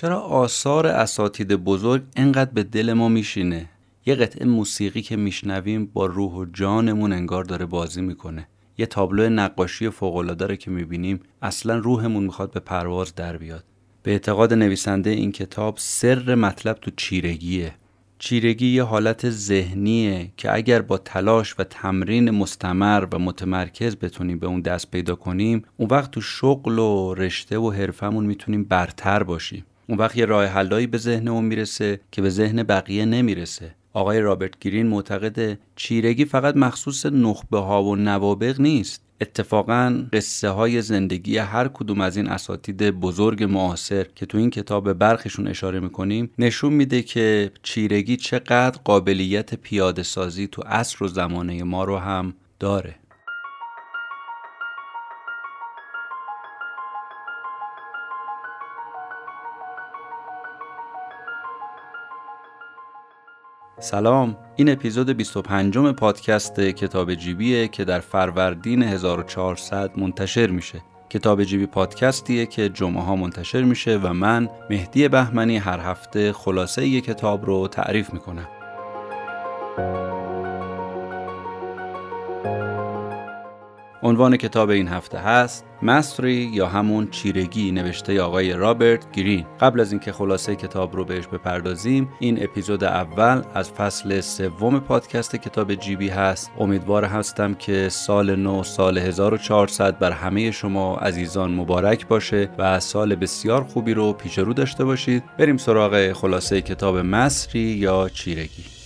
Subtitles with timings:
[0.00, 3.68] چرا آثار اساتید بزرگ انقدر به دل ما میشینه؟
[4.06, 8.48] یه قطعه موسیقی که میشنویم با روح و جانمون انگار داره بازی می‌کنه.
[8.78, 13.64] یه تابلو نقاشی فوقالعاده رو که می‌بینیم اصلا روحمون می‌خواد به پرواز در بیاد.
[14.02, 17.74] به اعتقاد نویسنده این کتاب سر مطلب تو چیرگیه.
[18.18, 24.46] چیرگی یه حالت ذهنیه که اگر با تلاش و تمرین مستمر و متمرکز بتونیم به
[24.46, 29.64] اون دست پیدا کنیم اون وقت تو شغل و رشته و حرفمون می‌تونیم برتر باشیم.
[29.88, 33.74] اون وقت یه راه حلایی به ذهنمون می‌رسه که به ذهن بقیه نمی‌رسه.
[33.92, 39.02] آقای رابرت گرین معتقد چیرگی فقط مخصوص نخبه ها و نوابق نیست.
[39.20, 44.92] اتفاقا قصه های زندگی هر کدوم از این اساتید بزرگ معاصر که تو این کتاب
[44.92, 51.62] برخشون اشاره می‌کنیم نشون میده که چیرگی چقدر قابلیت پیاده سازی تو عصر و زمانه
[51.62, 52.94] ما رو هم داره.
[63.80, 70.82] سلام این اپیزود 25 پادکست کتاب جیبیه که در فروردین 1400 منتشر میشه.
[71.10, 76.86] کتاب جیبی پادکستیه که جمعه ها منتشر میشه و من مهدی بهمنی هر هفته خلاصه
[76.86, 78.48] یک کتاب رو تعریف می‌کنم.
[84.02, 89.46] عنوان کتاب این هفته هست مستری یا همون چیرگی نوشته آقای رابرت گرین.
[89.60, 95.36] قبل از اینکه خلاصه کتاب رو بهش بپردازیم این اپیزود اول از فصل سوم پادکست
[95.36, 96.50] کتاب جیبی هست.
[96.58, 103.14] امیدوار هستم که سال نو سال 1400 بر همه شما عزیزان مبارک باشه و سال
[103.14, 105.24] بسیار خوبی رو پیش رو داشته باشید.
[105.38, 108.77] بریم سراغ خلاصه کتاب مصری یا چیرگی.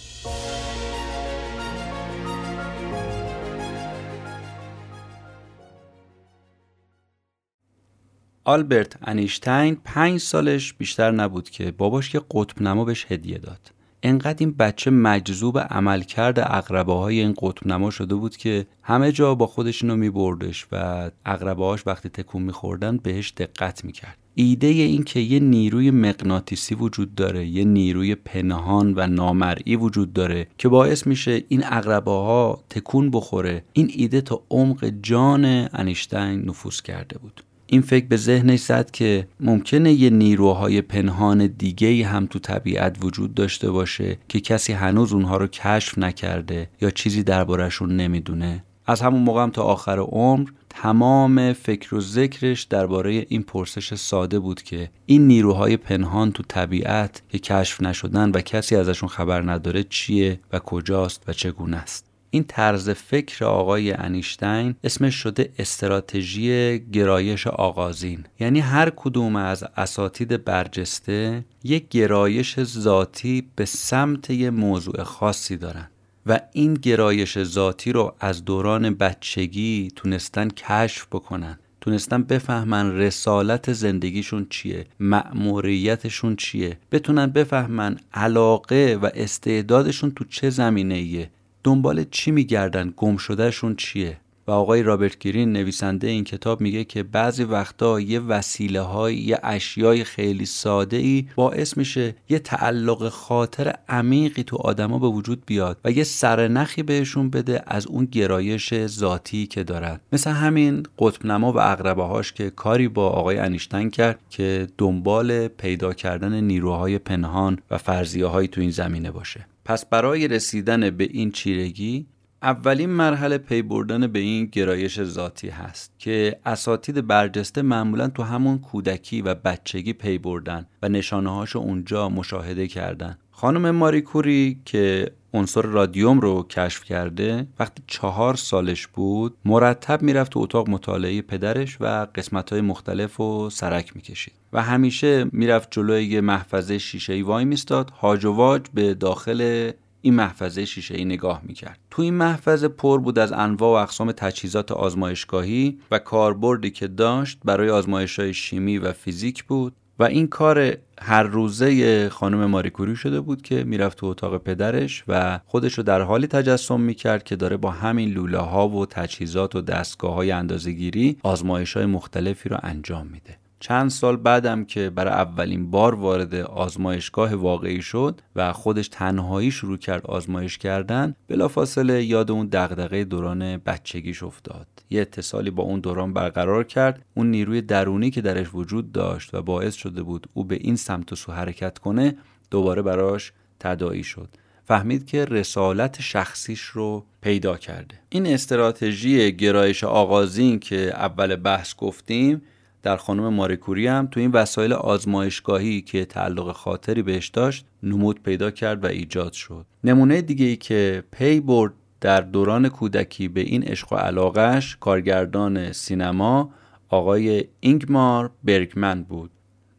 [8.44, 13.72] آلبرت انیشتین پنج سالش بیشتر نبود که باباش که قطب نما بهش هدیه داد.
[14.02, 19.34] انقدر این بچه مجذوب عملکرد اقربه های این قطب نما شده بود که همه جا
[19.34, 24.18] با خودش اینو میبردش و اقربه هاش وقتی تکون میخوردن بهش دقت می‌کرد.
[24.34, 30.46] ایده این که یه نیروی مغناطیسی وجود داره یه نیروی پنهان و نامرئی وجود داره
[30.58, 36.80] که باعث میشه این اقربه ها تکون بخوره این ایده تا عمق جان انیشتین نفوذ
[36.80, 37.42] کرده بود.
[37.72, 43.34] این فکر به ذهنش زد که ممکنه یه نیروهای پنهان دیگه هم تو طبیعت وجود
[43.34, 48.64] داشته باشه که کسی هنوز اونها رو کشف نکرده یا چیزی دربارهشون نمی‌دونه.
[48.86, 54.38] از همون موقع هم تا آخر عمر تمام فکر و ذکرش درباره این پرسش ساده
[54.38, 59.84] بود که این نیروهای پنهان تو طبیعت که کشف نشدن و کسی ازشون خبر نداره
[59.84, 62.11] چیه و کجاست و چگونه است.
[62.34, 68.24] این طرز فکر آقای انیشتین اسمش شده استراتژی گرایش آغازین.
[68.40, 75.88] یعنی هر کدوم از اساتید برجسته یک گرایش ذاتی به سمت یه موضوع خاصی دارن
[76.26, 84.46] و این گرایش ذاتی رو از دوران بچگی تونستن کشف بکنن تونستن بفهمن رسالت زندگیشون
[84.50, 91.30] چیه مأموریتشون چیه بتونن بفهمن علاقه و استعدادشون تو چه زمینه ایه
[91.64, 97.02] دنبال چی میگردن گم شدهشون چیه؟ و آقای رابرت گرین نویسنده این کتاب میگه که
[97.02, 103.74] بعضی وقتا یه وسیله های یه اشیای خیلی ساده ای باعث میشه یه تعلق خاطر
[103.88, 109.46] عمیقی تو آدما به وجود بیاد و یه سرنخی بهشون بده از اون گرایش ذاتی
[109.46, 110.00] که دارن.
[110.12, 115.48] مثل همین قطب نما و اقربه هاش که کاری با آقای انیشتین کرد که دنبال
[115.48, 119.46] پیدا کردن نیروهای پنهان و فرضیه تو این زمینه باشه.
[119.64, 122.06] پس برای رسیدن به این چیرگی
[122.42, 128.58] اولین مرحله پی بردن به این گرایش ذاتی هست که اساتید برجسته معمولا تو همون
[128.58, 133.18] کودکی و بچگی پی بردن و نشانه هاشو اونجا مشاهده کردن.
[133.42, 140.32] خانم ماری کوری که عنصر رادیوم رو کشف کرده وقتی چهار سالش بود مرتب می‌رفت
[140.32, 144.34] تو اتاق مطالعه پدرش و قسمت های مختلف رو سرک می‌کشید.
[144.52, 149.70] و همیشه می‌رفت جلوی یه محفظه شیشه ای وای میستاد هاج و واج به داخل
[150.02, 151.78] این محفظه شیشه ای نگاه می‌کرد.
[151.90, 157.38] تو این محفظه پر بود از انواع و اقسام تجهیزات آزمایشگاهی و کاربردی که داشت
[157.44, 159.72] برای آزمایش های شیمی و فیزیک بود.
[160.02, 165.40] و این کار هر روزه خانم ماریکوری شده بود که می‌رفت تو اتاق پدرش و
[165.46, 169.60] خودش رو در حالی تجسم می‌کرد که داره با همین لوله ها و تجهیزات و
[169.60, 173.36] دستگاه های اندازگیری آزمایش های مختلفی رو انجام میده.
[173.60, 179.76] چند سال بعدم که برای اولین بار وارد آزمایشگاه واقعی شد و خودش تنهایی شروع
[179.76, 184.66] کرد آزمایش کردن بلافاصله یاد اون دغدغه دوران بچگیش افتاد.
[184.92, 187.04] یه اتصالی با اون دوران برقرار کرد.
[187.14, 191.12] اون نیروی درونی که درش وجود داشت و باعث شده بود او به این سمت
[191.12, 192.16] و سو حرکت کنه
[192.50, 194.28] دوباره براش تداعی شد.
[194.64, 197.94] فهمید که رسالت شخصیش رو پیدا کرده.
[198.08, 202.42] این استراتژی گرایش آغازین که اول بحث گفتیم
[202.82, 208.50] در خانم ماریکوری هم تو این وسایل آزمایشگاهی که تعلق خاطری بهش داشت نمود پیدا
[208.50, 209.66] کرد و ایجاد شد.
[209.84, 211.72] نمونه دیگه ای که پی برد
[212.02, 216.50] در دوران کودکی به این عشق و علاقش کارگردان سینما
[216.88, 219.30] آقای اینگمار برگمن بود.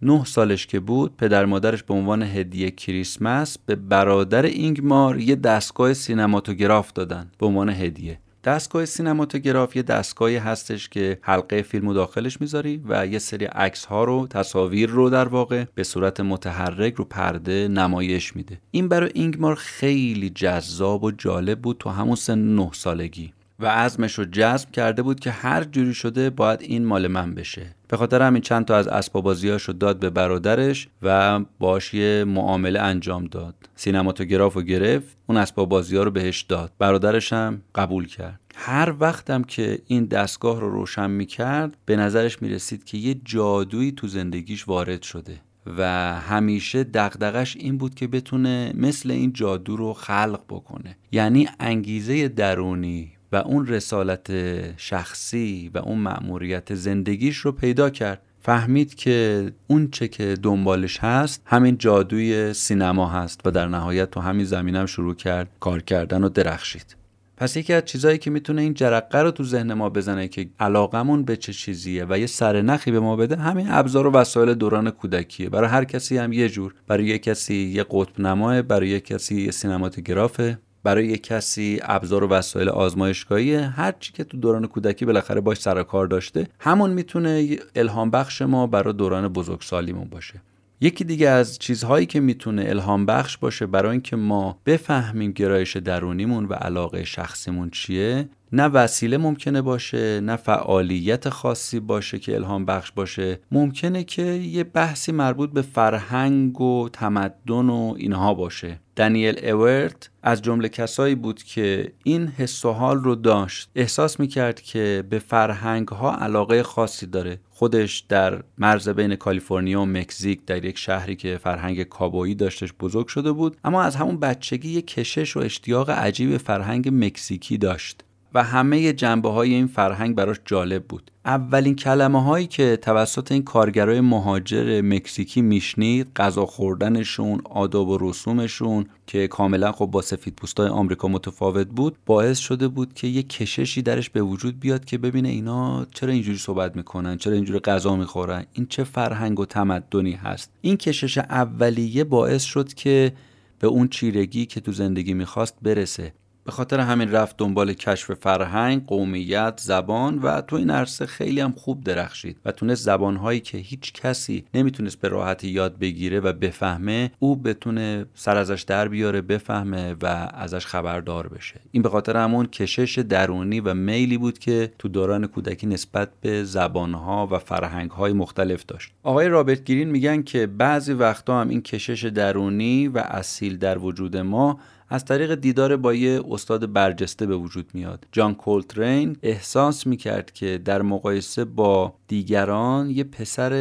[0.02, 5.94] نه سالش که بود پدر مادرش به عنوان هدیه کریسمس به برادر اینگمار یه دستگاه
[5.94, 8.20] سینماتوگراف دادن به عنوان هدیه.
[8.44, 14.28] دستگاه سینماتوگراف دستگاهی هستش که حلقه فیلم داخلش می‌ذاری و یه سری عکس ها رو
[14.28, 18.58] تصاویر رو در واقع به صورت متحرک رو پرده نمایش میده.
[18.72, 24.14] این برای اینگمار خیلی جذاب و جالب بود تو همون سن نه سالگی و عزمش
[24.14, 27.76] رو جذب کرده بود که هر جوری شده باید این مال من بشه.
[27.94, 32.80] به خاطر همین چند تا از اسبابازیاش رو داد به برادرش و باش یه معامله
[32.80, 33.56] انجام داد.
[33.76, 36.72] سینماتوگراف رو گرفت اون اسبابازی ها رو بهش داد.
[36.80, 38.40] برادرش هم قبول کرد.
[38.56, 44.08] هر وقتم که این دستگاه رو روشن می‌کرد به نظرش می‌رسید که یه جادویی تو
[44.08, 45.36] زندگیش وارد شده
[45.78, 50.98] و همیشه دقدقش این بود که بتونه مثل این جادو رو خلق بکنه.
[51.12, 54.32] یعنی انگیزه درونی و اون رسالت
[54.78, 58.22] شخصی و اون مأموریت زندگیش رو پیدا کرد.
[58.42, 64.20] فهمید که اون چه که دنبالش هست همین جادوی سینما هست و در نهایت تو
[64.20, 66.96] همین زمینم شروع کرد کار کردن و درخشید.
[67.38, 71.24] پس یکی از چیزهایی که می‌تونه این جرقه رو تو ذهن ما بزنه که علاقمون
[71.24, 75.50] به چه چیزیه و یه سرنخی به ما بده همین ابزار و وسایل دوران کودکیه.
[75.50, 76.74] برای هر کسی هم یه جور.
[76.88, 82.24] برای یه کسی یه قطب نماه برای یه کسی یه سینماتوگرافه برای یک کسی ابزار
[82.24, 86.90] و وسایل آزمایشگاهی هر چی که تو دوران کودکی بالاخره باش سر کار داشته همون
[86.90, 90.42] می‌تونه الهام بخش ما برای دوران بزرگسالیمون باشه.
[90.82, 96.46] یکی دیگه از چیزهایی که می‌تونه الهام بخش باشه برای اینکه ما بفهمیم گرایش درونیمون
[96.46, 102.92] و علاقه شخصیمون چیه نه وسیله ممکنه باشه نه فعالیت خاصی باشه که الهام بخش
[102.92, 103.40] باشه.
[103.52, 108.80] ممکنه که یه بحثی مربوط به فرهنگ و تمدن و اینها باشه.
[108.96, 113.70] دانیل اورت از جمله کسایی بود که این حس و حال رو داشت.
[113.76, 117.40] احساس می‌کرد که به فرهنگ ها علاقه خاصی داره.
[117.64, 123.08] خودش در مرز بین کالیفرنیا و مکزیک در یک شهری که فرهنگ کابویی داشتش بزرگ
[123.08, 128.04] شده بود اما از همون بچگی یک کشش و اشتیاق عجیب فرهنگ مکزیکی داشت.
[128.34, 131.12] و همه جنبه های این فرهنگ براش جالب بود.
[131.26, 138.86] اولین کلمه هایی که توسط این کارگرای مهاجر مکزیکی میشنید غذا خوردنشون آداب و رسومشون
[139.08, 143.82] که کاملا خب با سفید پوستای آمریکا متفاوت بود باعث شده بود که یه کششی
[143.82, 148.46] درش به وجود بیاد که ببینه اینا چرا اینجوری صحبت می‌کنن چرا اینجوری غذا می‌خورن
[148.54, 150.52] این چه فرهنگ و تمدنی هست.
[150.62, 153.14] این کشش اولیه باعث شد که
[153.60, 156.14] به اون چیرگی که تو زندگی می‌خواست برسه.
[156.46, 161.52] به خاطر همین رفت دنبال کشف فرهنگ، قومیت، زبان و تو این عرصه خیلی هم
[161.52, 167.12] خوب درخشید و تونست زبانهایی که هیچ کسی نمی‌تونست به راحتی یاد بگیره و بفهمه
[167.20, 171.60] او بتونه سر ازش در بیاره بفهمه و ازش خبردار بشه.
[171.72, 176.44] این به خاطر همون کشش درونی و میلی بود که تو دوران کودکی نسبت به
[176.44, 178.92] زبانها و فرهنگهای مختلف داشت.
[179.04, 184.18] آقای رابرت گرین میگن که بعضی وقتا هم این کشش درونی و اصیل در وجود
[184.18, 184.60] ما
[184.94, 188.08] از طریق دیدار با یه استاد برجسته به وجود میاد.
[188.12, 193.54] جان کولترین احساس می‌کرد که در مقایسه با دیگران یه پسر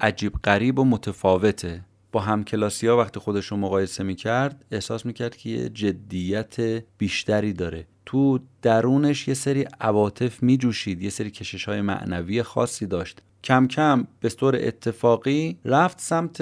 [0.00, 1.84] عجیب غریب و متفاوته.
[2.12, 6.56] با همکلاسی ها وقتی خودش رو مقایسه می‌کرد احساس می‌کرد که یه جدیت
[6.98, 7.86] بیشتری داره.
[8.06, 13.22] تو درونش یه سری عواطف میجوشید یه سری کشش های معنوی خاصی داشت.
[13.44, 16.40] کم کم به طور اتفاقی رفت سمت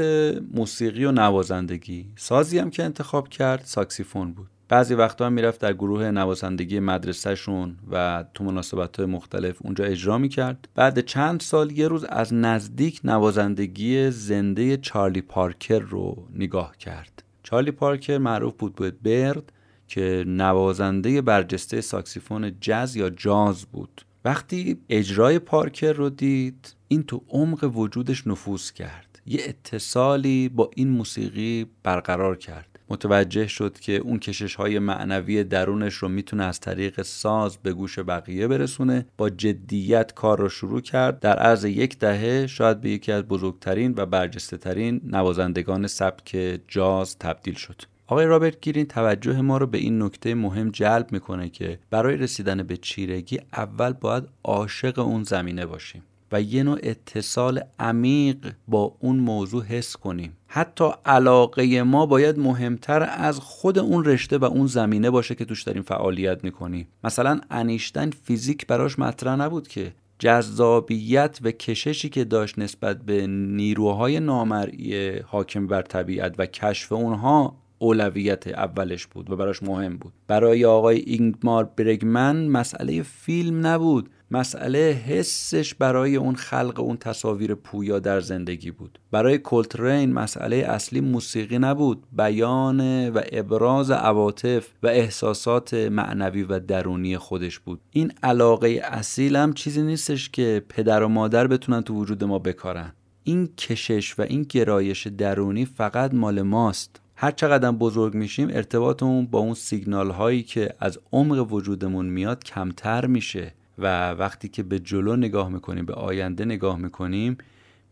[0.54, 2.06] موسیقی و نوازندگی.
[2.16, 4.46] سازی هم که انتخاب کرد ساکسیفون بود.
[4.68, 10.18] بعضی وقتا هم می‌رفت در گروه نوازندگی مدرسهشون و تو مناسبت های مختلف اونجا اجرا
[10.18, 10.68] می‌کرد.
[10.74, 17.22] بعد چند سال یه روز از نزدیک نوازندگی زنده چارلی پارکر رو نگاه کرد.
[17.42, 19.52] چارلی پارکر معروف بود به Bird
[19.88, 24.02] که نوازنده برجسته ساکسیفون جز یا جاز بود.
[24.24, 29.22] وقتی اجرای پارکر رو دید این تو عمق وجودش نفوذ کرد.
[29.26, 32.78] یه اتصالی با این موسیقی برقرار کرد.
[32.88, 37.98] متوجه شد که اون کشش های معنوی درونش رو می‌تونه از طریق ساز به گوش
[37.98, 41.20] بقیه برسونه با جدیت کار رو شروع کرد.
[41.20, 47.18] در عرض یک دهه شاید به یکی از بزرگترین و برجسته ترین نوازندگان سبک جاز
[47.18, 47.82] تبدیل شد.
[48.06, 52.62] آقای رابرت گیرین توجه ما رو به این نکته مهم جلب می‌کنه که برای رسیدن
[52.62, 56.02] به چیرگی اول باید عاشق اون زمینه باشیم.
[56.32, 60.36] و یه نوع اتصال عمیق با اون موضوع حس کنیم.
[60.46, 65.62] حتی علاقه ما باید مهمتر از خود اون رشته و اون زمینه باشه که توش
[65.62, 66.88] داریم فعالیت می‌کنیم.
[67.04, 69.92] مثلا انیشتین فیزیک براش مطرح نبود که.
[70.18, 77.56] جذابیت و کششی که داشت نسبت به نیروهای نامرئی حاکم بر طبیعت و کشف اونها
[77.78, 80.12] اولویت اولش بود و براش مهم بود.
[80.26, 84.10] برای آقای اینگمار برگمن مسئله فیلم نبود.
[84.30, 88.98] مسئله حسش برای اون خلق اون تصاویر پویا در زندگی بود.
[89.10, 92.02] برای کلترین مسئله اصلی موسیقی نبود.
[92.12, 97.80] بیان و ابراز عواطف و احساسات معنوی و درونی خودش بود.
[97.90, 102.92] این علاقه اصیل هم چیزی نیستش که پدر و مادر بتونن تو وجود ما بکارن.
[103.24, 107.00] این کشش و این گرایش درونی فقط مال ماست.
[107.16, 113.06] هر چقدر بزرگ میشیم ارتباطمون با اون سیگنال هایی که از عمق وجودمون میاد کمتر
[113.06, 113.54] میشه.
[113.78, 117.38] و وقتی که به جلو نگاه می‌کنیم به آینده نگاه می‌کنیم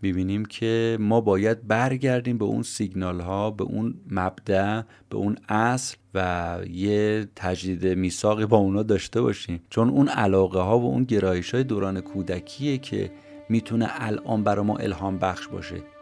[0.02, 5.96] می‌بینیم که ما باید برگردیم به اون سیگنال ها به اون مبدع به اون اصل
[6.14, 9.60] و یه تجدید میثاقی با اونا داشته باشیم.
[9.70, 13.10] چون اون علاقه ها و اون گرایش های دوران کودکیه که
[13.48, 15.93] می‌تونه الان برای ما الهام بخش باشه.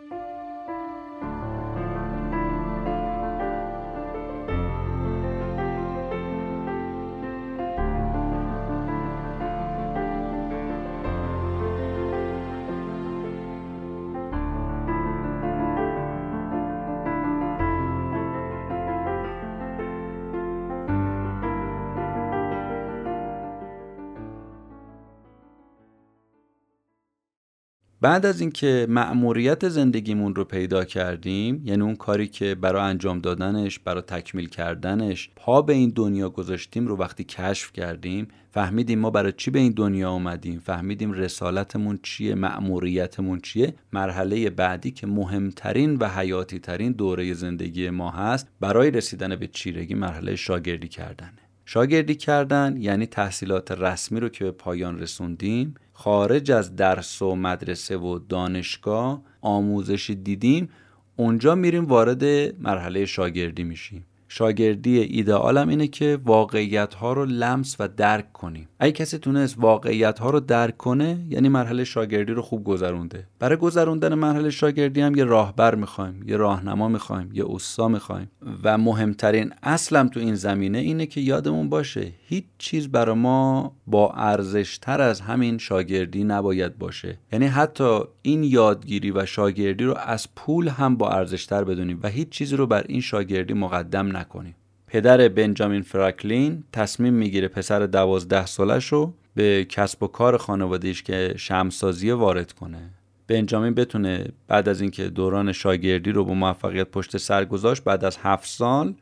[28.03, 33.79] بعد از اینکه مأموریت زندگیمون رو پیدا کردیم یعنی اون کاری که برای انجام دادنش
[33.79, 39.33] برای تکمیل کردنش پا به این دنیا گذاشتیم رو وقتی کشف کردیم فهمیدیم ما برای
[39.33, 43.75] چی به این دنیا اومدیم فهمیدیم رسالتمون چیه مأموریتمون چیه.
[43.93, 49.95] مرحله بعدی که مهمترین و حیاتی ترین دوره زندگی ما هست برای رسیدن به چیرگی
[49.95, 51.39] مرحله شاگردی کردنه.
[51.65, 57.97] شاگردی کردن یعنی تحصیلات رسمی رو که به پایان رسوندیم خارج از درس و مدرسه
[57.97, 60.69] و دانشگاه آموزشی دیدیم
[61.17, 62.25] اونجا میریم وارد
[62.63, 64.07] مرحله شاگردی میشیم.
[64.29, 68.69] شاگردی ایدئالم اینه که واقعیت ها رو لمس و درک کنیم.
[68.79, 73.27] اگه کسی تونست واقعیت ها رو درک کنه یعنی مرحله شاگردی رو خوب گذرونده.
[73.39, 78.31] برای گذروندن مرحله شاگردی هم یه راهبر می‌خوایم یه راهنما می‌خوایم یه استا می‌خوایم.
[78.65, 84.13] و مهمترین اصلم تو این زمینه اینه که یادمون باشه هیچ چیز برای ما با
[84.13, 87.19] ارزش تر از همین شاگردی نباید باشه.
[87.33, 92.09] یعنی حتی این یادگیری و شاگردی رو از پول هم با ارزش تر بدونیم و
[92.09, 94.55] هیچ چیزی رو بر این شاگردی مقدم نکنیم.
[94.87, 101.35] پدر بنجامین فرکلین تصمیم می‌گیره پسر دوازده سالش رو به کسب و کار خانوادهش که
[101.37, 102.91] شمسازی وارد کنه.
[103.27, 108.19] بنجامین بتونه بعد از اینکه دوران شاگردی رو با موفقیت پشت سر گذاشت بعد از
[108.23, 108.95] هفت سال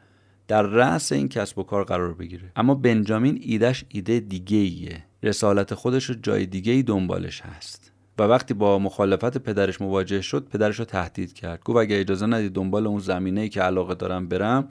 [0.50, 2.52] در رأس این کسب و کار قرار بگیره.
[2.57, 7.92] اما بنجامین ایدش ایده دیگه ایه رسالت خودش رو جای دیگه ای دنبالش هست.
[8.19, 11.62] و وقتی با مخالفت پدرش مواجه شد پدرش رو تهدید کرد.
[11.64, 14.69] گفت اگه اجازه ندید دنبال اون زمینه ای که علاقه دارم برم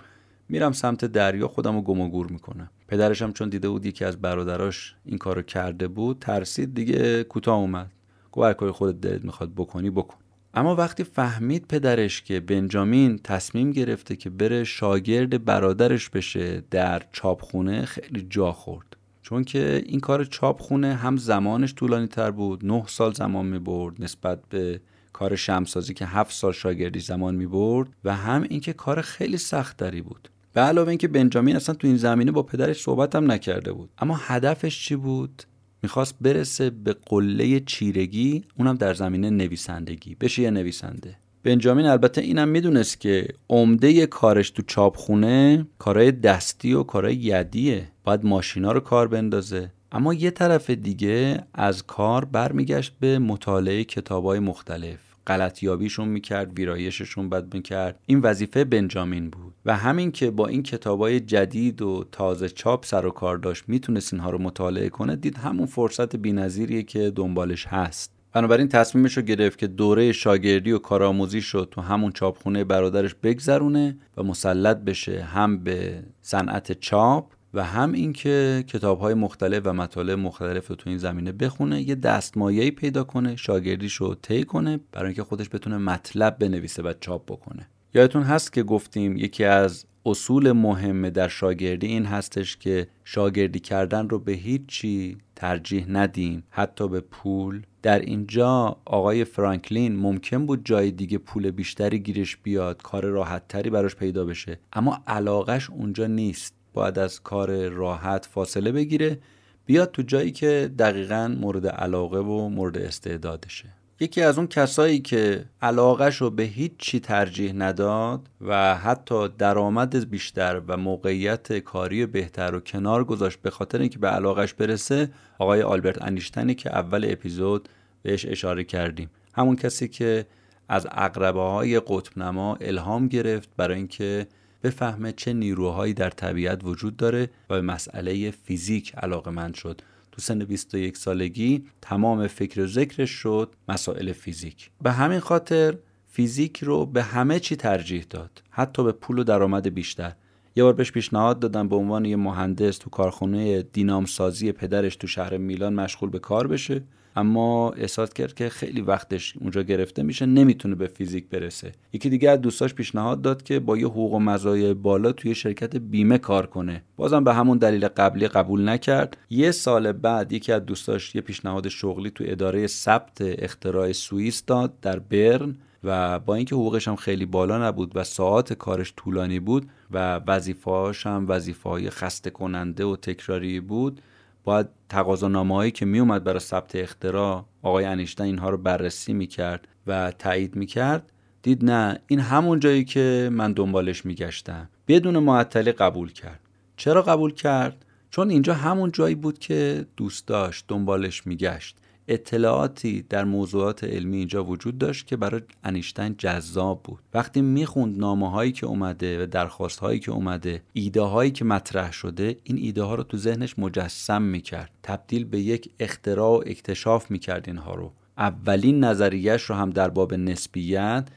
[0.50, 2.70] میرم سمت دریا خودم رو گم و گور می‌کنم.
[2.88, 6.74] پدرش هم چون دیده بود یکی از برادراش این کارو کرده بود ترسید.
[6.74, 7.92] دیگه کوتاه اومد.
[8.32, 10.18] گفت هر کاری خودت دلت می‌خواد بکنی بکن.
[10.60, 17.86] اما وقتی فهمید پدرش که بنجامین تصمیم گرفته که بره شاگرد برادرش بشه در چاپخونه
[17.86, 18.98] خیلی جا خورد.
[19.22, 24.04] چون که این کار چاپخونه هم زمانش طولانی تر بود نه سال زمان می برد
[24.04, 24.82] نسبت به
[25.14, 29.78] کار شمسازی که هفت سال شاگردی زمان می برد و هم اینکه کار خیلی سخت
[29.78, 30.30] داری بود.
[30.54, 33.90] به علاوه اینکه بنجامین اصلا تو این زمینه با پدرش صحبت هم نکرده بود.
[33.98, 35.44] اما هدفش چی بود؟
[35.84, 40.16] می‌خواست برسه به قله چیرگی اونم در زمینه نویسندگی.
[40.16, 41.16] بشه یه نویسنده.
[41.44, 47.88] بنجامین البته اینم می‌دونست که عمده کارش تو چاپخونه کارهای دستی و کارهای یدیه.
[48.04, 49.72] باید ماشینا رو کار بندازه.
[49.92, 55.09] اما یه طرف دیگه از کار برمیگشت به مطالعه کتابای مختلف.
[55.30, 58.00] غلطیابیشون می‌کرد ویرایششون بد می‌کرد.
[58.06, 63.06] این وظیفه بنجامین بود و همین که با این کتابای جدید و تازه چاپ سر
[63.06, 68.12] و کار داشت می‌تونست اینها رو مطالعه کنه دید همون فرصت بینظیریه که دنبالش هست.
[68.34, 73.98] بنابراین تصمیمش رو گرفت که دوره شاگردی و کارآموزی شد تو همون چاپخونه برادرش بگذرونه
[74.18, 80.20] و مسلط بشه هم به صنعت چاپ و هم اینکه کتاب های مختلف و مطالب
[80.20, 85.08] مختلف رو تو این زمینه بخونه یه دستمایه‌ای پیدا کنه شاگردیش رو طی کنه برای
[85.08, 87.68] اینکه خودش بتونه مطلب بنویسه و چاپ بکنه.
[87.94, 94.10] یادتون هست که گفتیم یکی از اصول مهمه در شاگردی این هستش که شاگردی کردن
[94.10, 97.62] رو به هیچ چی ترجیح ندیم حتی به پول.
[97.82, 103.70] در اینجا آقای فرانکلین ممکن بود جای دیگه پول بیشتری گیرش بیاد کار راحت تری
[103.70, 106.59] براش پیدا بشه اما علاقش اونجا نیست.
[106.74, 109.20] باید از کار راحت فاصله بگیره
[109.66, 113.70] بیاد تو جایی که دقیقا مورد علاقه و مورد استعدادشه.
[114.00, 120.10] یکی از اون کسایی که علاقهش رو به هیچ چی ترجیح نداد و حتی درآمد
[120.10, 125.10] بیشتر و موقعیت کاری بهتر رو کنار گذاشت به خاطر اینکه به علاقش برسه
[125.40, 127.70] آقای آلبرت انیشتنی که اول اپیزود
[128.02, 129.10] بهش اشاره کردیم.
[129.34, 130.26] همون کسی که
[130.70, 134.28] از اقربه های قطب نما الهام گرفت برای اینکه
[134.64, 139.82] بفهمه چه نیروهایی در طبیعت وجود داره و به مسئله فیزیک علاقه مند شد.
[140.12, 144.72] تو سن 21 سالگی تمام فکر و ذکرش شد مسائل فیزیک.
[144.82, 148.44] به همین خاطر فیزیک رو به همه چی ترجیح داد.
[148.50, 150.16] حتی به پول و درآمد بیشتر.
[150.56, 155.08] یه بار بهش پیشنهاد دادن به عنوان یه مهندس تو کارخونه دینام سازی پدرش تو
[155.08, 156.84] شهر میلان مشغول به کار بشه.
[157.16, 161.72] اما احساس کرد که خیلی وقتش اونجا گرفته میشه نمی‌تونه به فیزیک برسه.
[161.94, 165.76] یکی دیگه از دوستاش پیشنهاد داد که با یه حقوق و مزایای بالا توی شرکت
[165.76, 166.84] بیمه کار کنه.
[166.98, 169.18] بازم به همون دلیل قبلی قبول نکرد.
[169.30, 174.80] یه سال بعد یکی از دوستاش یه پیشنهاد شغلی تو اداره ثبت اختراع سوئیس داد
[174.80, 179.70] در برن و با اینکه حقوقش هم خیلی بالا نبود و ساعات کارش طولانی بود
[179.92, 184.02] و وظیفه‌هاش هم وظیفه‌های خسته کننده و تکراری بود
[184.44, 190.56] باید تقاضانامه‌هایی که میومد برای ثبت اختراع آقای انیشتین اینها رو بررسی می‌کرد و تایید
[190.56, 191.12] می‌کرد.
[191.44, 194.70] دید نه این همون جایی که من دنبالش میگشتم.
[194.88, 196.40] بدون معطلی قبول کرد.
[196.78, 201.78] چرا قبول کرد؟ چون اینجا همون جایی بود که دوست داشت دنبالش میگشت.
[202.10, 207.00] اطلاعاتی در موضوعات علمی اینجا وجود داشت که برای انیشتین جذاب بود.
[207.14, 211.92] وقتی می‌خوند نامه هایی که اومده و درخواست هایی که اومده ایده هایی که مطرح
[211.92, 214.72] شده این ایده ها رو تو ذهنش مجسم می‌کرد.
[214.84, 217.92] تبدیل به یک اختراع و اکتشاف می‌کرد اینها رو.
[218.18, 221.08] اولین نظریش رو هم در باب نسبیت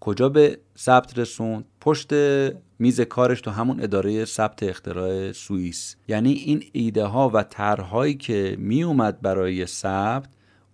[0.00, 2.12] کجا به ثبت رسوند؟ پشت
[2.78, 5.96] میز کارش تو همون اداره ثبت اختراع سوئیس.
[6.08, 10.28] یعنی این ایده ها و طرحهایی که می اومد برای ثبت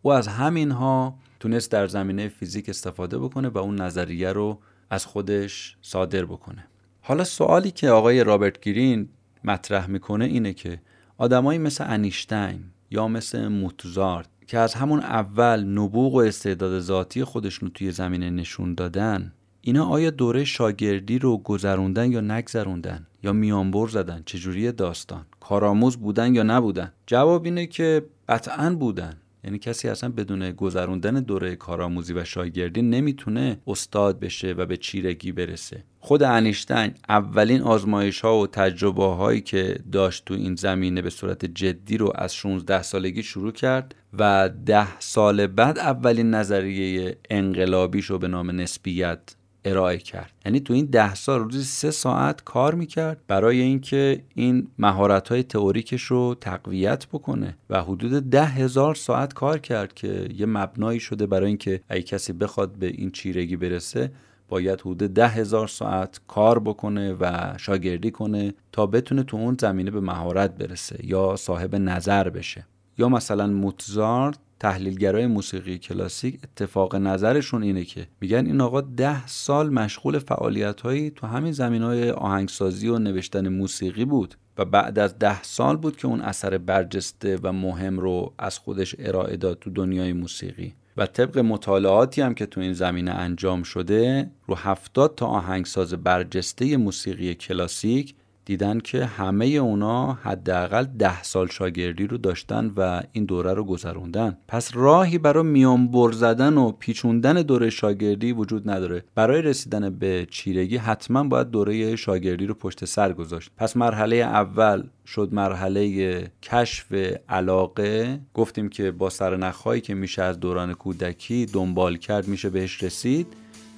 [0.06, 4.58] او از همینها تونست در زمینه فیزیک استفاده بکنه و اون نظریه رو
[4.90, 6.66] از خودش صادر بکنه.
[7.00, 9.08] حالا سوالی که آقای رابرت گرین
[9.44, 10.80] مطرح می‌کنه اینه که
[11.18, 17.70] آدمایی مثل انیشتین یا مثل موتزارت که از همون اول نبوغ و استعداد ذاتی خودشون
[17.74, 24.22] توی زمینه نشون دادن اینا آیا دوره شاگردی رو گذروندن یا نگذروندن؟ یا میانبر زدن؟
[24.26, 29.16] چجوری داستان؟ کارآموز بودن یا نبودن؟ جواب اینه که قطعا بودن.
[29.46, 35.32] یعنی کسی اصلا بدون گذروندن دوره کارآموزی و شاگردی نمی‌تونه استاد بشه و به چیرگی
[35.32, 35.84] برسه.
[36.00, 41.44] خود انیشتین اولین آزمایش ها و تجربه هایی که داشت تو این زمینه به صورت
[41.44, 48.18] جدی رو از 16 سالگی شروع کرد و ده سال بعد اولین نظریه انقلابیش رو
[48.18, 49.35] به نام نسبیت
[49.66, 50.32] ارائه کرد.
[50.44, 55.42] یعنی تو این ده سال روزی سه ساعت کار می‌کرد برای اینکه این مهارت های
[55.42, 61.26] تئوریکش رو تقویت بکنه و حدود ده هزار ساعت کار کرد که یه مبنایی شده
[61.26, 64.12] برای اینکه اگه کسی بخواد به این چیرگی برسه
[64.48, 69.90] باید حدود ده هزار ساعت کار بکنه و شاگردی کنه تا بتونه تو اون زمینه
[69.90, 72.66] به مهارت برسه یا صاحب نظر بشه.
[72.98, 79.70] یا مثلا موتزارت تحلیلگرای موسیقی کلاسیک اتفاق نظرشون اینه که میگن این آقا ده سال
[79.70, 85.18] مشغول فعالیت هایی تو همین زمین های آهنگسازی و نوشتن موسیقی بود و بعد از
[85.18, 89.70] ده سال بود که اون اثر برجسته و مهم رو از خودش ارائه داد تو
[89.70, 90.74] دنیای موسیقی.
[90.96, 96.76] و طبق مطالعاتی هم که تو این زمینه انجام شده رو هفتاد تا آهنگساز برجسته
[96.76, 98.14] موسیقی کلاسیک
[98.46, 104.36] دیدن که همه اونا حداقل ده سال شاگردی رو داشتن و این دوره رو گذروندن.
[104.48, 109.04] پس راهی برای میان بر زدن و پیچوندن دوره شاگردی وجود نداره.
[109.14, 113.50] برای رسیدن به چیرگی حتما باید دوره شاگردی رو پشت سر گذاشت.
[113.56, 116.92] پس مرحله اول شد مرحله کشف
[117.28, 118.20] علاقه.
[118.34, 123.26] گفتیم که با سرنخهایی که میشه از دوران کودکی دنبال کرد میشه بهش رسید.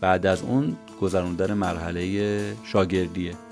[0.00, 3.47] بعد از اون گذروندن مرحله شاگردیه.